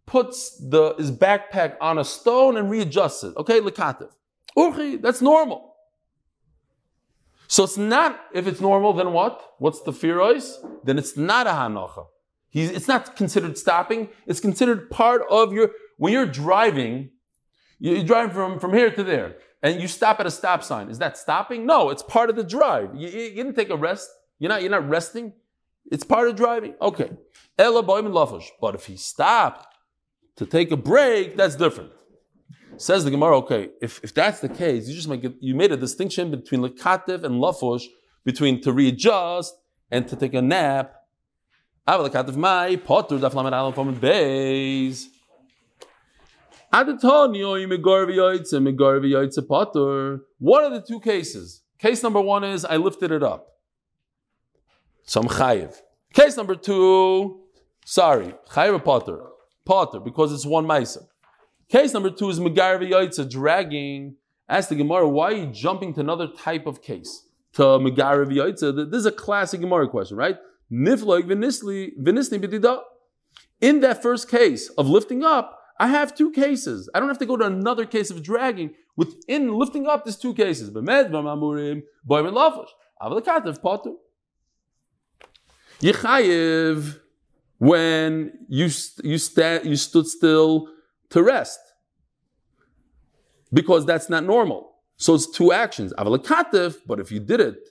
[0.05, 3.38] puts the his backpack on a stone and readjusts it.
[3.38, 4.09] Okay, lekatif.
[4.57, 5.75] Urchi, that's normal.
[7.47, 9.53] So it's not, if it's normal, then what?
[9.59, 10.55] What's the fearois?
[10.83, 12.07] Then it's not a hanocha.
[12.49, 14.09] He's, it's not considered stopping.
[14.25, 17.12] It's considered part of your, when you're driving,
[17.79, 20.89] you're driving from, from here to there, and you stop at a stop sign.
[20.89, 21.65] Is that stopping?
[21.65, 22.89] No, it's part of the drive.
[22.93, 24.10] You, you, didn't take a rest.
[24.38, 25.32] You're not, you're not resting.
[25.89, 26.76] It's part of driving.
[26.82, 27.10] Okay.
[27.58, 28.45] Ella boyfush.
[28.60, 29.65] But if he stopped
[30.36, 31.91] to take a break, that's different.
[32.76, 35.78] Says the Gemara, okay, if, if that's the case, you just make you made a
[35.78, 37.84] distinction between lekativ and lafush,
[38.26, 39.56] between to readjust
[39.91, 40.93] and to take a nap.
[46.73, 46.93] What are
[50.71, 51.62] the two cases?
[51.77, 53.59] Case number one is I lifted it up.
[55.03, 55.79] So I'm chayiv.
[56.13, 57.41] Case number two,
[57.86, 59.21] sorry, chayiv potter.
[59.65, 61.05] Potter, because it's one ma'isa.
[61.69, 64.15] Case number two is Megar V'Yaitza, dragging.
[64.49, 67.27] Ask the Gemara, why are you jumping to another type of case?
[67.53, 68.89] To Megar V'Yaitza?
[68.89, 70.38] This is a classic Gemara question, right?
[70.71, 72.81] Nifloik V'Nisli B'Dida.
[73.62, 76.89] In that first case of lifting up, I have two cases.
[76.93, 78.75] I don't have to go to another case of dragging.
[78.95, 80.69] Within lifting up, there's two cases.
[83.01, 83.95] Avalakatev.
[85.81, 86.99] Yichayev
[87.57, 88.69] when you
[89.03, 90.67] you sta- you stood still
[91.09, 91.59] to rest
[93.51, 94.75] because that's not normal.
[94.97, 95.93] So it's two actions.
[95.97, 97.69] Avalakatif, but if you did it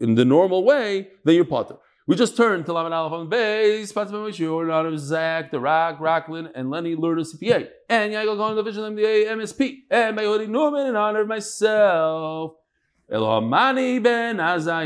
[0.00, 1.76] in the normal way, then you're potter.
[2.06, 5.98] We just turned to Laman Aleph on base, Patzman Mishur, out of Zach, the Rock,
[6.00, 7.68] Rocklin, and Lenny a CPA.
[7.88, 9.84] And Yago going to the Vision MDA, MSP.
[9.90, 12.56] And Mayodi Newman in honor of myself.
[13.10, 14.84] Elohimani Ben Azzai.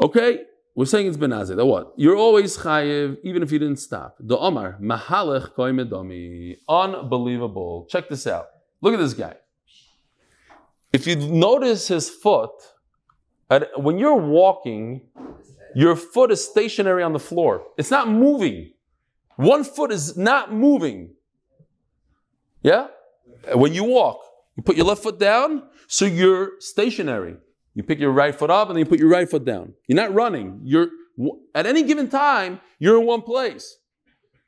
[0.00, 0.40] Okay,
[0.74, 1.56] we're saying it's benazir.
[1.56, 1.92] That what?
[1.96, 4.16] You're always chayiv, even if you didn't stop.
[4.20, 6.56] The Omar, mahalech koimedomi.
[6.66, 7.86] Unbelievable.
[7.90, 8.46] Check this out.
[8.80, 9.34] Look at this guy.
[10.94, 12.52] If you notice his foot,
[13.76, 15.02] when you're walking,
[15.74, 17.66] your foot is stationary on the floor.
[17.76, 18.72] It's not moving.
[19.36, 21.14] One foot is not moving.
[22.62, 22.88] Yeah?
[23.54, 24.20] When you walk,
[24.56, 27.36] you put your left foot down, so you're stationary.
[27.74, 29.74] You pick your right foot up and then you put your right foot down.
[29.86, 30.60] You're not running.
[30.64, 30.88] You're
[31.54, 33.78] at any given time, you're in one place.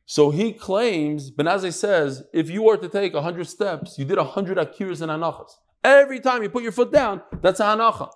[0.07, 4.17] So he claims, Ben Azzai says, if you were to take 100 steps, you did
[4.17, 5.51] 100 akiras and anachas.
[5.85, 8.11] Every time you put your foot down, that's an anacha.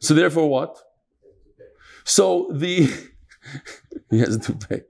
[0.00, 0.78] So therefore what?
[2.04, 2.90] So the,
[4.10, 4.82] he has a toupee.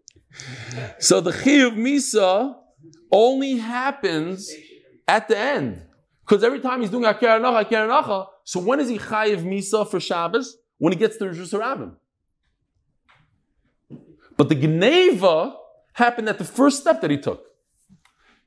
[0.99, 2.55] So the chiyuv misa
[3.13, 4.51] only happens
[5.07, 5.83] at the end.
[6.25, 9.89] Because every time he's doing akir anacha, akir anacha, so when is he chayiv misa
[9.89, 10.57] for Shabbos?
[10.79, 11.95] When he gets to Rosh Hashanah.
[14.37, 15.57] But the gneva
[15.93, 17.45] happened at the first step that he took.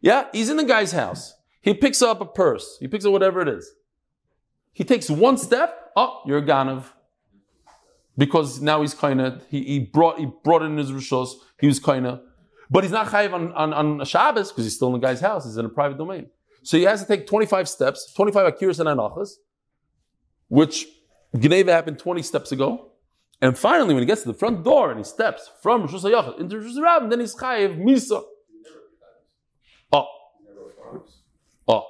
[0.02, 1.36] Yeah, he's in the guy's house.
[1.62, 2.78] He picks up a purse.
[2.80, 3.72] He picks up whatever it is.
[4.72, 5.83] He takes one step.
[5.96, 6.86] Oh, you're a ganav.
[8.18, 11.34] Because now he's kind of he, he brought he brought in his rishos.
[11.60, 12.22] He was kind of,
[12.70, 15.46] but he's not chayiv on on, on Shabbos because he's still in the guy's house.
[15.46, 16.28] He's in a private domain.
[16.64, 19.32] So he has to take 25 steps, 25 akiras and anachas,
[20.48, 20.88] which
[21.36, 22.92] Gneva happened 20 steps ago.
[23.42, 26.40] And finally, when he gets to the front door and he steps from Rosh Hashanah
[26.40, 28.24] into Rosh Hashanah, then he's chayiv misa.
[29.92, 30.08] Oh,
[31.68, 31.86] oh.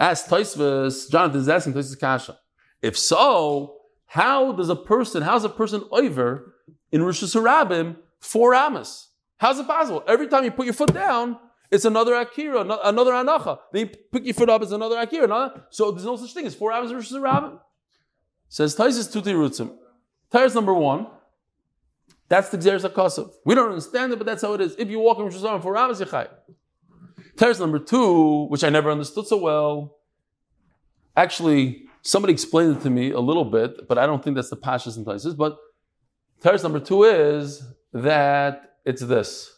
[0.00, 2.38] Ask Tosfos, Jonathan is asking Tosfos Kasha.
[2.84, 6.54] If so, how does a person, how's a person over
[6.92, 9.08] in Rosh Hashanah four Amos?
[9.38, 10.04] How's it possible?
[10.06, 11.38] Every time you put your foot down,
[11.70, 13.58] it's another akira, another anacha.
[13.72, 15.24] Then you pick your foot up, it's another akira.
[15.24, 17.58] Another, so there's no such thing as four amas in Rosh Hashanah.
[18.50, 19.74] Says Tosfos Tuti Rutzim.
[20.30, 21.06] Tires number one.
[22.28, 23.32] That's the Xeris HaKasav.
[23.46, 24.74] We don't understand it, but that's how it is.
[24.76, 26.28] If you walk in Rosh Hashanah for Ramas Yechai.
[27.38, 29.96] Tires number two, which I never understood so well.
[31.16, 34.56] Actually, somebody explained it to me a little bit, but I don't think that's the
[34.56, 35.36] Pashas and Tosfos.
[35.36, 35.56] But
[36.40, 37.62] Tires number two is
[37.92, 39.50] that it's this.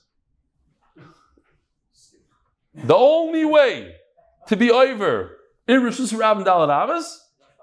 [2.74, 3.96] The only way
[4.46, 7.04] to be over in Rosh Hashanah and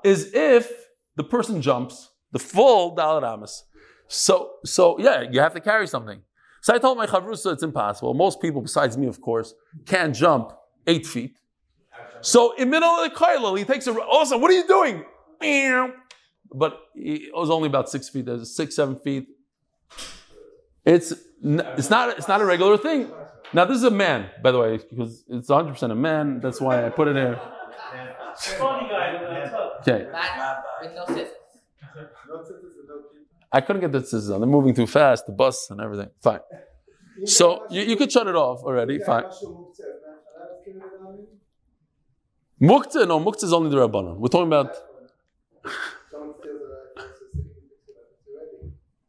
[0.03, 0.69] is if
[1.15, 3.63] the person jumps the full Amas.
[4.09, 6.21] So, so yeah, you have to carry something.
[6.61, 8.13] So I told my chavrusa it's impossible.
[8.13, 9.53] Most people, besides me, of course,
[9.85, 10.51] can't jump
[10.87, 11.37] eight feet.
[12.23, 14.01] So in middle of the kailal, he takes a.
[14.01, 15.03] Also, what are you doing?
[16.53, 18.25] But it was only about six feet.
[18.25, 19.27] There's six, seven feet.
[20.85, 21.11] It's
[21.43, 23.11] it's not it's not a regular thing.
[23.51, 26.39] Now this is a man, by the way, because it's 100 percent a man.
[26.39, 27.39] That's why I put it here.
[29.81, 30.07] Okay.
[33.51, 34.39] I couldn't get the scissors on.
[34.39, 36.09] They're moving too fast, the bus and everything.
[36.21, 36.39] Fine.
[37.25, 38.97] So you, you could shut it off already.
[38.99, 39.25] Fine.
[42.63, 44.15] Mukta, no, Mukta is only the Rabbanon.
[44.19, 44.73] We're talking about.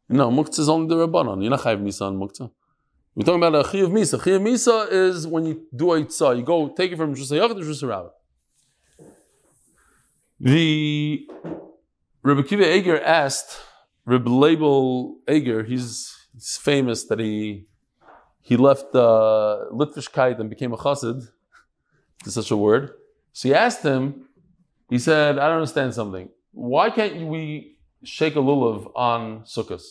[0.09, 1.41] No, Mukta is only the Rabbanon.
[1.41, 2.51] You're not Chayiv Misa on Mukta.
[3.15, 4.19] We're talking about a Chayiv Misa.
[4.19, 6.35] Chayiv Misa is when you do a Yitzah.
[6.37, 8.09] You go take it from Shusayach to Shusayach.
[10.37, 11.25] The
[12.23, 13.57] Rabbi Kiva Eger asked
[14.03, 17.67] Rabbi Label Eger, he's, he's, famous that he
[18.41, 21.29] he left uh, Litvish and became a chassid.
[22.25, 22.91] Is such a word?
[23.35, 24.29] So he asked him,
[24.89, 26.29] he said, I don't understand something.
[26.53, 29.83] Why can't we shake a lulav on Sukkot?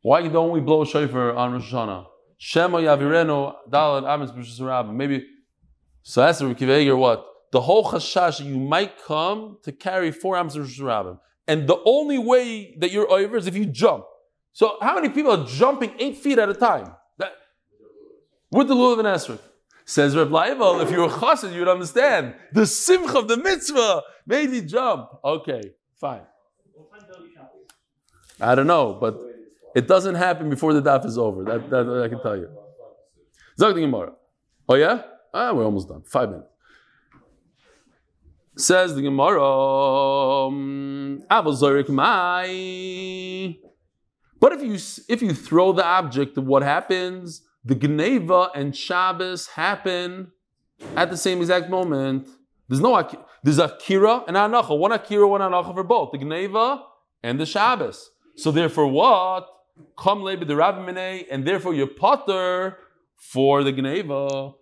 [0.00, 2.06] Why don't we blow a shofar on Rosh Hashanah?
[2.38, 4.94] Shema Yavireno Dalet Amis B'Shus Rabbim.
[4.94, 5.26] Maybe.
[6.02, 7.26] So Rabbi Kiva Eger what?
[7.50, 11.18] the whole chashash you might come to carry four of Rabbim.
[11.46, 14.04] And the only way that you're over is if you jump.
[14.54, 16.94] So how many people are jumping eight feet at a time?
[17.18, 17.32] That,
[18.50, 19.40] with the lulav and esrog.
[19.92, 22.34] Says Reb Laival, if you were chassid, you would understand.
[22.54, 25.10] The simcha of the mitzvah made you jump.
[25.22, 25.60] Okay,
[26.00, 26.22] fine.
[28.40, 29.20] I don't know, but
[29.74, 31.44] it doesn't happen before the daf is over.
[31.44, 32.48] That, that, that I can tell you.
[33.58, 34.14] Zog Gemara.
[34.66, 35.02] Oh yeah?
[35.34, 36.02] Ah, we're almost done.
[36.06, 36.48] Five minutes.
[38.56, 41.22] Says the Gemara, um,
[44.40, 44.74] but if you
[45.14, 47.42] if you throw the object, what happens?
[47.64, 50.32] The Gneva and Shabbos happen
[50.96, 52.28] at the same exact moment.
[52.68, 53.08] There's no
[53.42, 54.76] there's Akira and Anacha.
[54.76, 56.82] One Akira, one Anacha for both the Gneva
[57.22, 58.10] and the Shabbos.
[58.36, 59.46] So therefore, what?
[59.98, 62.78] Come lebe the Rabbi and therefore you're potter
[63.16, 64.54] for the Gneva.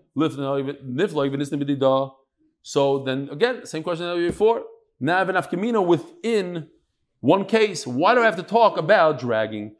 [2.62, 4.64] So then again, same question that before.
[4.98, 6.68] Now I have an afkamina within
[7.20, 7.86] one case.
[7.86, 9.76] Why do I have to talk about dragging?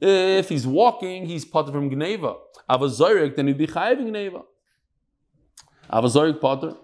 [0.00, 2.36] If he's walking, he's part from Gneva.
[2.68, 4.42] Avazorik, then he'd be chayiving Gneva.
[5.90, 6.74] Avazorik potter.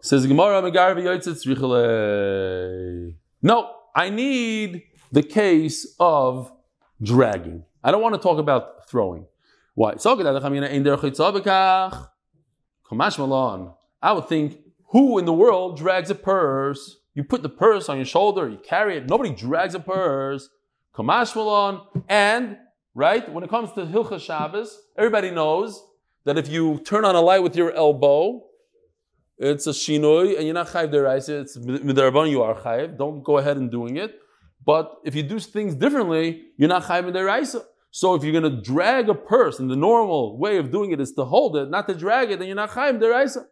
[0.00, 0.62] Says Gemara
[3.42, 4.82] No, I need
[5.12, 6.52] the case of
[7.02, 7.64] dragging.
[7.82, 9.26] I don't want to talk about throwing.
[9.74, 9.94] Why?
[14.02, 14.58] I would think,
[14.90, 16.96] who in the world drags a purse?
[17.14, 19.08] You put the purse on your shoulder, you carry it.
[19.08, 20.48] Nobody drags a purse.
[22.08, 22.56] And,
[22.94, 25.82] right, when it comes to Hilcha Shabbos, everybody knows
[26.24, 28.42] that if you turn on a light with your elbow,
[29.38, 31.42] it's a shinoi, and you're not chayv deraisa.
[31.42, 32.30] It's midarban.
[32.30, 32.96] You are chayv.
[32.96, 34.18] Don't go ahead and doing it.
[34.64, 37.62] But if you do things differently, you're not chayim deraisa.
[37.90, 41.00] So if you're going to drag a purse, and the normal way of doing it
[41.00, 43.44] is to hold it, not to drag it, then you're not chayim deraisa.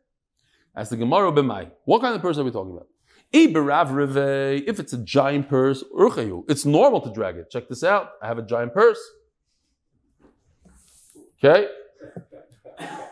[0.74, 2.88] As the Gemara b'mai, what kind of purse are we talking about?
[3.37, 7.51] If it's a giant purse, it's normal to drag it.
[7.51, 8.12] Check this out.
[8.22, 9.01] I have a giant purse.
[11.43, 11.66] Okay?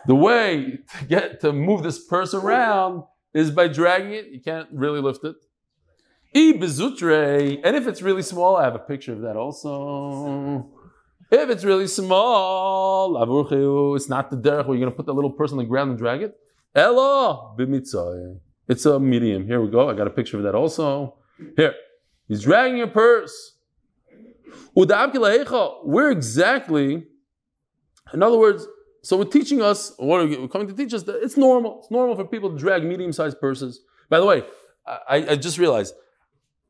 [0.07, 3.03] The way to get to move this purse around
[3.33, 4.27] is by dragging it.
[4.27, 5.35] You can't really lift it.
[6.33, 6.63] And
[7.75, 10.69] if it's really small, I have a picture of that also.
[11.31, 13.17] If it's really small,
[13.95, 15.89] it's not the derech where you're going to put that little purse on the ground
[15.89, 16.37] and drag it.
[16.73, 18.39] Ella b'mitzay.
[18.67, 19.45] It's a medium.
[19.45, 19.89] Here we go.
[19.89, 21.15] I got a picture of that also.
[21.57, 21.75] Here.
[22.27, 23.57] He's dragging a purse.
[24.73, 27.03] Where exactly,
[28.13, 28.67] in other words,
[29.01, 31.79] so we're teaching us, what are we coming to teach us that it's normal.
[31.79, 33.81] It's normal for people to drag medium-sized purses.
[34.09, 34.43] By the way,
[34.87, 35.93] I, I just realized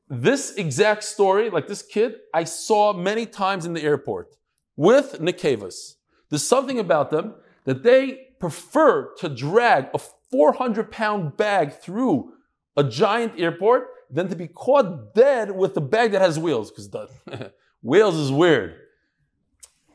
[0.10, 4.36] this exact story, like this kid, I saw many times in the airport
[4.76, 5.96] with Nikevas.
[6.30, 7.36] There's something about them
[7.66, 10.00] that they prefer to drag a
[10.34, 12.34] 400 pound bag through
[12.76, 16.90] a giant airport than to be caught dead with a bag that has wheels, because
[17.84, 18.74] wheels is weird.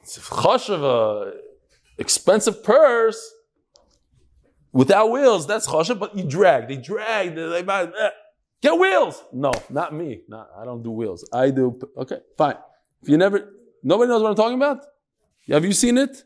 [0.04, 1.32] It's a of a
[1.98, 3.20] expensive purse
[4.72, 8.10] without wheels, that's choshev, but you drag, they drag, they, they, eh.
[8.62, 9.20] get wheels.
[9.32, 10.22] No, not me.
[10.28, 11.28] Not, I don't do wheels.
[11.32, 12.54] I do, okay, fine.
[13.02, 14.86] If you never, nobody knows what I'm talking about?
[15.48, 16.22] Have you seen it?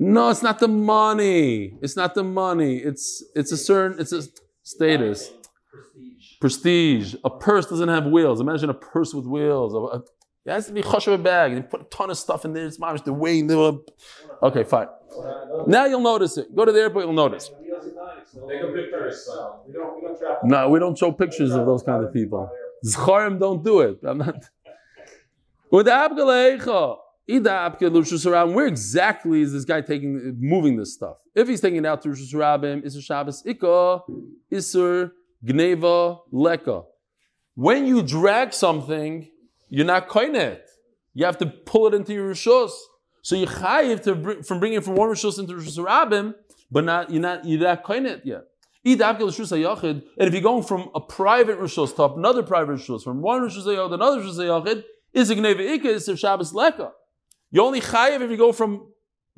[0.00, 1.76] No, it's not the money.
[1.82, 2.76] It's not the money.
[2.76, 4.22] It's it's a certain it's a
[4.62, 5.32] status.
[5.72, 6.38] Prestige.
[6.40, 7.14] Prestige.
[7.24, 8.40] A purse doesn't have wheels.
[8.40, 9.74] Imagine a purse with wheels.
[10.46, 11.52] It has to be chosh of a bag.
[11.52, 12.66] You put a ton of stuff in there.
[12.66, 13.42] It's mamish the way.
[14.40, 14.86] Okay, fine.
[15.66, 16.54] Now you'll notice it.
[16.54, 17.50] Go to the airport, you'll notice.
[20.44, 22.48] No, we don't show pictures of those kind of people.
[22.86, 23.98] Zcharim don't do it.
[24.04, 24.44] I'm not.
[27.28, 31.18] Where exactly is this guy taking, moving this stuff?
[31.34, 34.00] If he's taking it out to Rosh Hashanah, Isur Shabbos, Ika,
[34.50, 35.12] Isur,
[35.44, 36.84] Gneva, Leka.
[37.54, 39.28] When you drag something,
[39.68, 40.60] you're not koinet.
[41.12, 42.70] You have to pull it into your rishos.
[43.22, 46.34] So you chayiv to bring, from bringing it from one rishos into rishos rabim,
[46.70, 48.44] but not you're not you're not koinet yet.
[48.84, 53.64] And if you're going from a private rishos to another private rishos, from one rishos
[53.64, 56.92] to another rishos is a gneva ikka is a Shabbos leka.
[57.50, 58.88] You only chayiv if you go from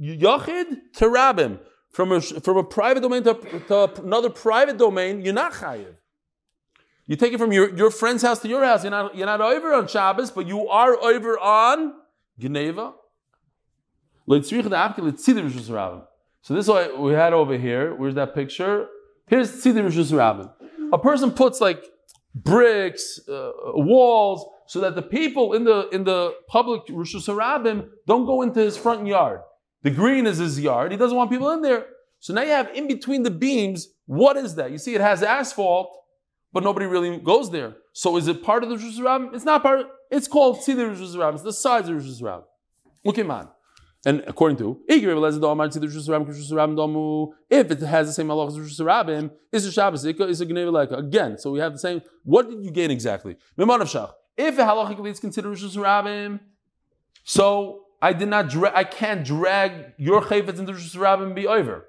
[0.01, 3.35] yachid to rabim, from a from a private domain to,
[3.69, 5.23] to another private domain.
[5.23, 5.97] You're not chayiv.
[7.07, 8.85] You take it from your, your friend's house to your house.
[8.85, 11.95] You're not, you're not over on Shabbos, but you are over on
[12.41, 12.93] Gneva.
[14.29, 14.35] So
[16.55, 17.97] this is what we had over here.
[17.97, 18.87] Where's that picture?
[19.27, 20.51] Here's Tzidi Rishus Rabbin.
[20.93, 21.85] A person puts like
[22.33, 28.27] bricks, uh, walls, so that the people in the in the public Rishus Rabbim don't
[28.27, 29.41] go into his front yard.
[29.83, 30.93] The green is his yard.
[30.93, 31.87] He doesn't want people in there.
[32.21, 33.89] So now you have in between the beams.
[34.07, 34.71] What is that?
[34.71, 35.91] You see, it has asphalt
[36.53, 37.77] but nobody really goes there.
[37.93, 39.35] So is it part of the Rosh Hashanah?
[39.35, 39.81] It's not part.
[39.81, 41.35] Of, it's called Tzidei Rosh Hashanah.
[41.35, 42.45] It's the size of the Rosh Hashanah.
[43.07, 43.49] Okay, man.
[44.07, 45.09] And according to if it
[47.83, 50.45] has the same halach as Rosh Hashanah, is a Shabbos is a
[50.97, 52.01] Again, so we have the same.
[52.25, 53.37] What did you gain exactly?
[54.41, 56.41] If a halachically is considered Rosh Hashanah,
[57.25, 58.49] so I did not.
[58.49, 61.87] Dra- I can't drag your chayfetz into Rosh Hashanah and be over.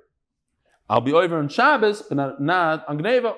[0.90, 3.36] I'll be over on Shabbos, but not, not on Gneva.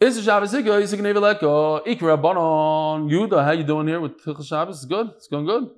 [0.00, 4.42] Is Shabbos Iga, is Gneva Leko, Ikra Bonon, Yuda, how you doing here with Tilcha
[4.42, 4.76] Shabbos?
[4.76, 5.68] It's good, it's going good.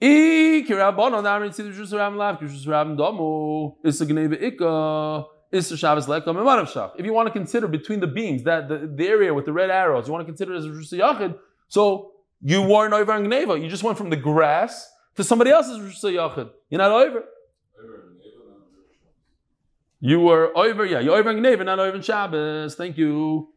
[0.00, 6.26] Ikra Bonon, Amrin Tzid Rishus Ram Lav, Rishus Ram Domu, is Gneva Ika, Shabbos Leko,
[6.26, 6.92] Memanav Shach.
[6.98, 9.70] If you want to consider between the beams, that the, the area with the red
[9.70, 11.38] arrows, you want to consider as Rishus Yachid,
[11.68, 16.04] so you weren't over Gneva, you just went from the grass to somebody else's Rishus
[16.04, 16.50] Yachid.
[16.70, 17.24] You're not over.
[20.00, 22.74] You were over, yeah, you're over in Gneva, not over in Shabbos.
[22.74, 23.48] Thank you.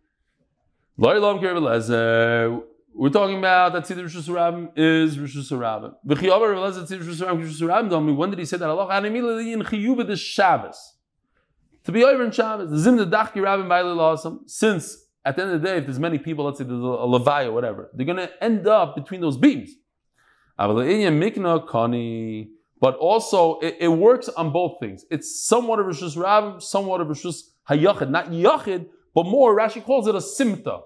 [0.98, 1.20] We're
[3.10, 5.96] talking about that Tzidr Rishus Rabbim is Rishus Rabbim.
[8.16, 8.70] When did he say that?
[8.70, 10.95] Allah Immediately in Chiyuba the Shabbos.
[11.86, 15.68] To be over in Shabbos, Zim the Dachki Bailey Since at the end of the
[15.68, 18.44] day, if there's many people, let's say there's a Levi or whatever, they're going to
[18.44, 19.72] end up between those beams.
[20.58, 20.70] But
[22.98, 25.06] also, it, it, works on both things.
[25.10, 28.10] It's somewhat of Rishus Rabbim, somewhat of Rishus Hayachid.
[28.10, 30.82] Not Yachid, but more, Rashi calls it a Simta.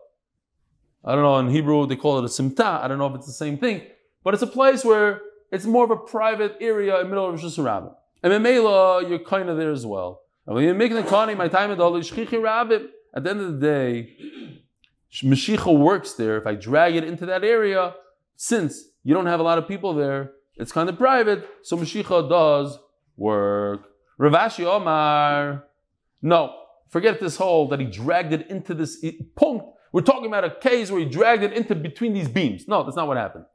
[1.03, 2.81] I don't know, in Hebrew they call it a Simta.
[2.81, 3.81] I don't know if it's the same thing.
[4.23, 5.21] But it's a place where
[5.51, 7.91] it's more of a private area in the middle of Rishus rabbin.
[8.21, 10.23] And in Mela, you're kind of there as well.
[10.49, 12.87] And when you make the Kani, my time at all is Rabbim.
[13.13, 14.17] at the end of the day,
[15.21, 16.37] Mashiach works there.
[16.37, 17.93] If I drag it into that area,
[18.35, 22.27] since you don't have a lot of people there, it's kind of private, so Mashiach
[22.31, 22.79] does
[23.15, 23.89] work.
[24.17, 25.65] Rav Ashi Omar,
[26.23, 26.55] no,
[26.87, 29.67] forget this whole that he dragged it into this punct.
[29.91, 32.67] We're talking about a case where he dragged it into between these beams.
[32.67, 33.45] No, that's not what happened.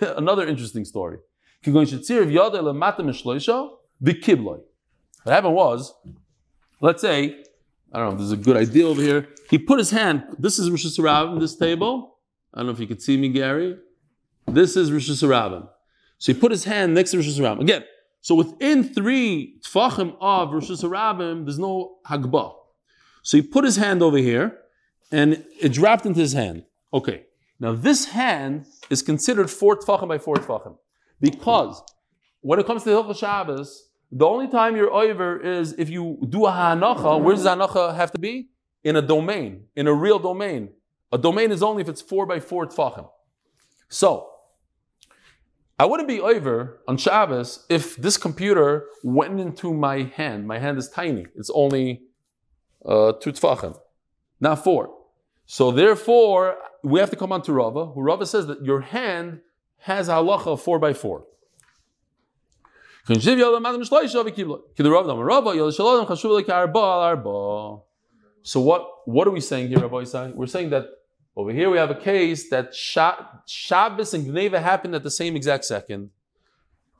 [0.00, 1.18] Another interesting story.
[5.28, 5.92] What happened was,
[6.80, 7.44] let's say,
[7.92, 9.28] I don't know if this is a good idea over here.
[9.50, 12.16] He put his hand, this is Rosh Hashanah, this table.
[12.54, 13.76] I don't know if you could see me, Gary.
[14.46, 15.68] This is Rosh Hashanah.
[16.16, 17.60] So he put his hand next to Rosh Hashanah.
[17.60, 17.84] Again,
[18.22, 22.54] so within three tfachim of Rosh Hashanah, there's no hagbah.
[23.22, 24.56] So he put his hand over here,
[25.12, 26.64] and it dropped into his hand.
[26.94, 27.26] Okay,
[27.60, 30.78] now this hand is considered four tfachim by four tfachim.
[31.20, 31.82] Because
[32.40, 36.18] when it comes to the Hilchah Shabbos, the only time you're over is if you
[36.28, 37.20] do a hanacha.
[37.22, 38.48] Where does hanacha have to be?
[38.84, 40.70] In a domain, in a real domain.
[41.12, 43.08] A domain is only if it's four by four tfachim.
[43.88, 44.30] So,
[45.78, 50.46] I wouldn't be over on Shabbos if this computer went into my hand.
[50.46, 51.26] My hand is tiny.
[51.36, 52.02] It's only
[52.84, 53.78] uh, two tfachim,
[54.40, 54.94] not four.
[55.46, 59.40] So therefore, we have to come on to Rava, who Rava says that your hand
[59.78, 61.24] has halacha four by four.
[68.42, 70.34] So what, what are we saying here, Rabbosai?
[70.34, 70.86] We're saying that
[71.36, 75.64] over here we have a case that Shabbos and Gneva happened at the same exact
[75.64, 76.10] second.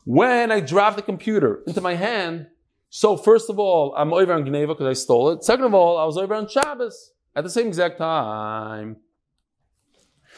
[0.04, 2.46] When I dropped the computer into my hand,
[2.90, 5.44] so first of all, I'm over on Gneva because I stole it.
[5.44, 8.96] Second of all, I was over on Shabbos at the same exact time.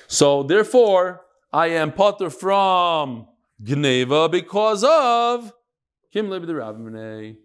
[0.08, 3.28] So therefore, I am potter from
[3.62, 5.52] Gneva because of
[6.12, 7.36] Kim Lebi the Rabbinay.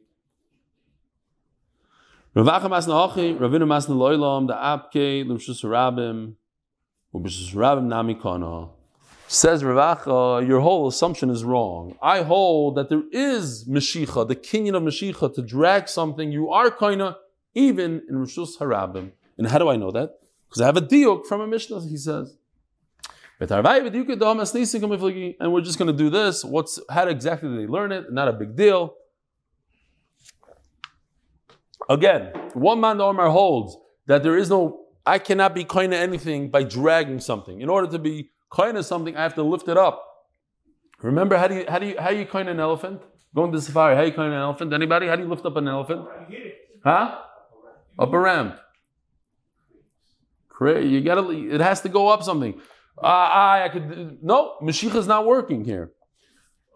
[2.34, 6.36] Rav Acha Masna Hachi, Ravina Masna Loilam, the Apke, Lushus Rabim,
[7.14, 8.70] Ubishus Rabim Nami Kana.
[9.28, 11.98] Says Rav Acha, your whole assumption is wrong.
[12.02, 16.32] I hold that there is Mashicha, the kinyan of Mashicha, to drag something.
[16.32, 17.18] You are kaina
[17.54, 19.12] even in Rishus Harabim.
[19.38, 20.18] And how do I know that?
[20.48, 22.38] Because I have a diuk from a Mishnah, he says.
[23.40, 23.50] And
[25.54, 26.44] we're just going to do this.
[26.44, 28.12] What's how exactly did they learn it?
[28.12, 28.96] Not a big deal.
[31.90, 33.78] Again, one man Omar holds
[34.08, 37.62] that there is no, I cannot be kind of anything by dragging something.
[37.62, 40.02] In order to be kind of something, I have to lift it up.
[41.02, 43.02] Remember how do you how do you how you kind an elephant?
[43.36, 44.74] Going to safari, how you kind an elephant?
[44.74, 45.08] Anybody?
[45.08, 46.08] How do you lift up an elephant?
[46.84, 47.20] Huh?
[48.00, 48.58] Up a ramp.
[50.62, 52.60] You gotta it has to go up something.
[53.10, 55.92] I, I could no, Mashiach is not working here.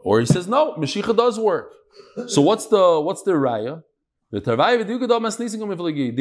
[0.03, 1.73] Or he says no, Mashiach does work.
[2.27, 3.83] So what's the what's the raya?
[4.31, 4.39] They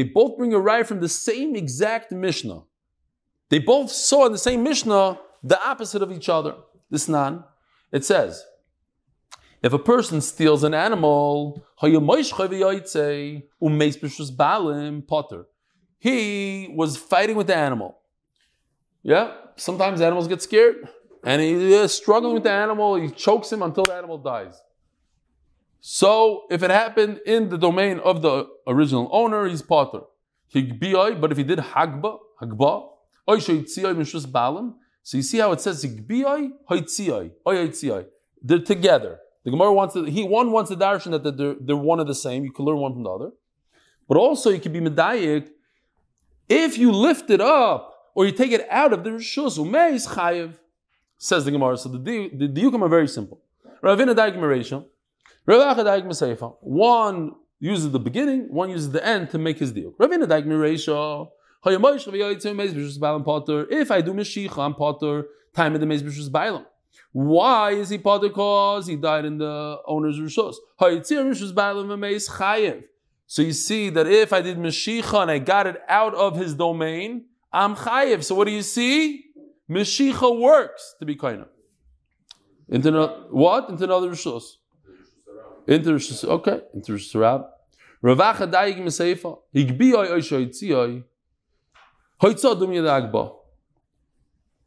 [0.05, 2.63] both bring a raya from the same exact Mishnah.
[3.51, 6.55] They both saw in the same Mishnah the opposite of each other.
[6.91, 7.45] This nan,
[7.93, 8.43] it says,
[9.63, 12.09] if a person steals an animal, u'm
[16.01, 17.99] he was fighting with the animal.
[19.03, 20.89] Yeah, sometimes animals get scared,
[21.25, 22.95] and he is struggling with the animal.
[22.95, 24.61] He chokes him until the animal dies.
[25.81, 30.01] So if it happened in the domain of the original owner, he's potter.
[30.49, 32.89] He But if he did hagba, hagba,
[33.31, 35.83] so you see how it says
[38.43, 39.19] They're together.
[39.45, 42.15] The Gemara wants to, he one wants the darshan that they're, they're one of the
[42.15, 42.45] same.
[42.45, 43.31] You can learn one from the other.
[44.09, 45.51] But also you can be medayik
[46.49, 50.59] if you lift it up or you take it out of the rishus umeis chayiv.
[51.19, 51.77] Says the Gemara.
[51.79, 53.41] So the the diukim are very simple.
[53.81, 54.85] Ravina daik mereisha,
[55.47, 56.57] Rav Acha daik meseifa.
[56.61, 59.93] One uses the beginning, one uses the end to make his deal.
[60.01, 61.29] Ravina daik mereisha.
[61.65, 61.75] If
[63.91, 66.65] I do Meshicha, I'm Potter, time of the Mez B'Shus Bailam.
[67.11, 68.29] Why is he Potter?
[68.29, 70.55] Because he died in the owner's Rishos.
[73.27, 76.55] So you see that if I did Meshicha and I got it out of his
[76.55, 78.25] domain, I'm chayiv.
[78.25, 79.25] So what do you see?
[79.71, 81.49] Meshicha works to be kind of.
[82.69, 83.69] Into no, what?
[83.69, 84.57] Into another rishos.
[85.67, 86.25] Into rishos.
[86.25, 86.61] Okay.
[86.75, 87.47] Into rishos rab.
[88.03, 89.39] Rav Acha daig meseifa.
[89.55, 91.05] Higbiyoi oishoy tzioi.
[92.23, 93.35] Hoitza dum yadagba.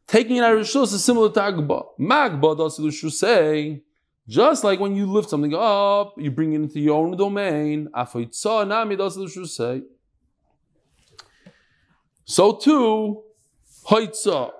[0.07, 1.85] Taking it out of rishos is similar to agba.
[1.99, 3.81] Magba the say.
[4.27, 7.89] Just like when you lift something up, you bring it into your own domain.
[7.93, 9.81] Afoitza nami does the say.
[12.25, 13.23] So too,
[13.85, 14.51] Hoitza.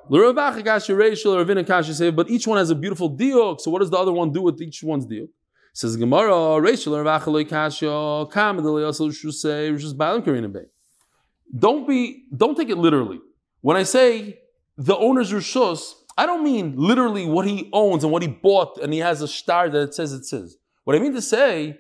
[2.16, 3.62] But each one has a beautiful diok.
[3.62, 5.30] So what does the other one do with each one's diok?
[5.74, 7.06] Says Gemara, Rachel
[10.22, 10.66] Karina Bay.
[11.58, 13.20] Don't be, don't take it literally.
[13.62, 14.40] When I say
[14.78, 18.92] the owner's Rishus, I don't mean literally what he owns and what he bought and
[18.92, 20.58] he has a star that it says it says.
[20.84, 21.78] What I mean to say,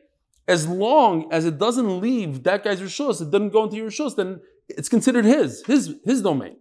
[0.47, 4.15] as long as it doesn't leave that guy's Rishus, it doesn't go into your Rishus,
[4.15, 6.57] then it's considered his, his, his domain.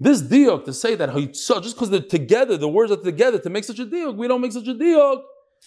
[0.00, 3.64] This diok to say that just because they're together, the words are together to make
[3.64, 5.22] such a diok, we don't make such a diok.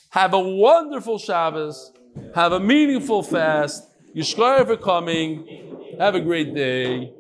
[0.10, 1.92] Have a wonderful Shabbos.
[2.34, 3.88] Have a meaningful fast.
[4.16, 5.96] Yishkar for coming.
[6.00, 7.14] Have a great day.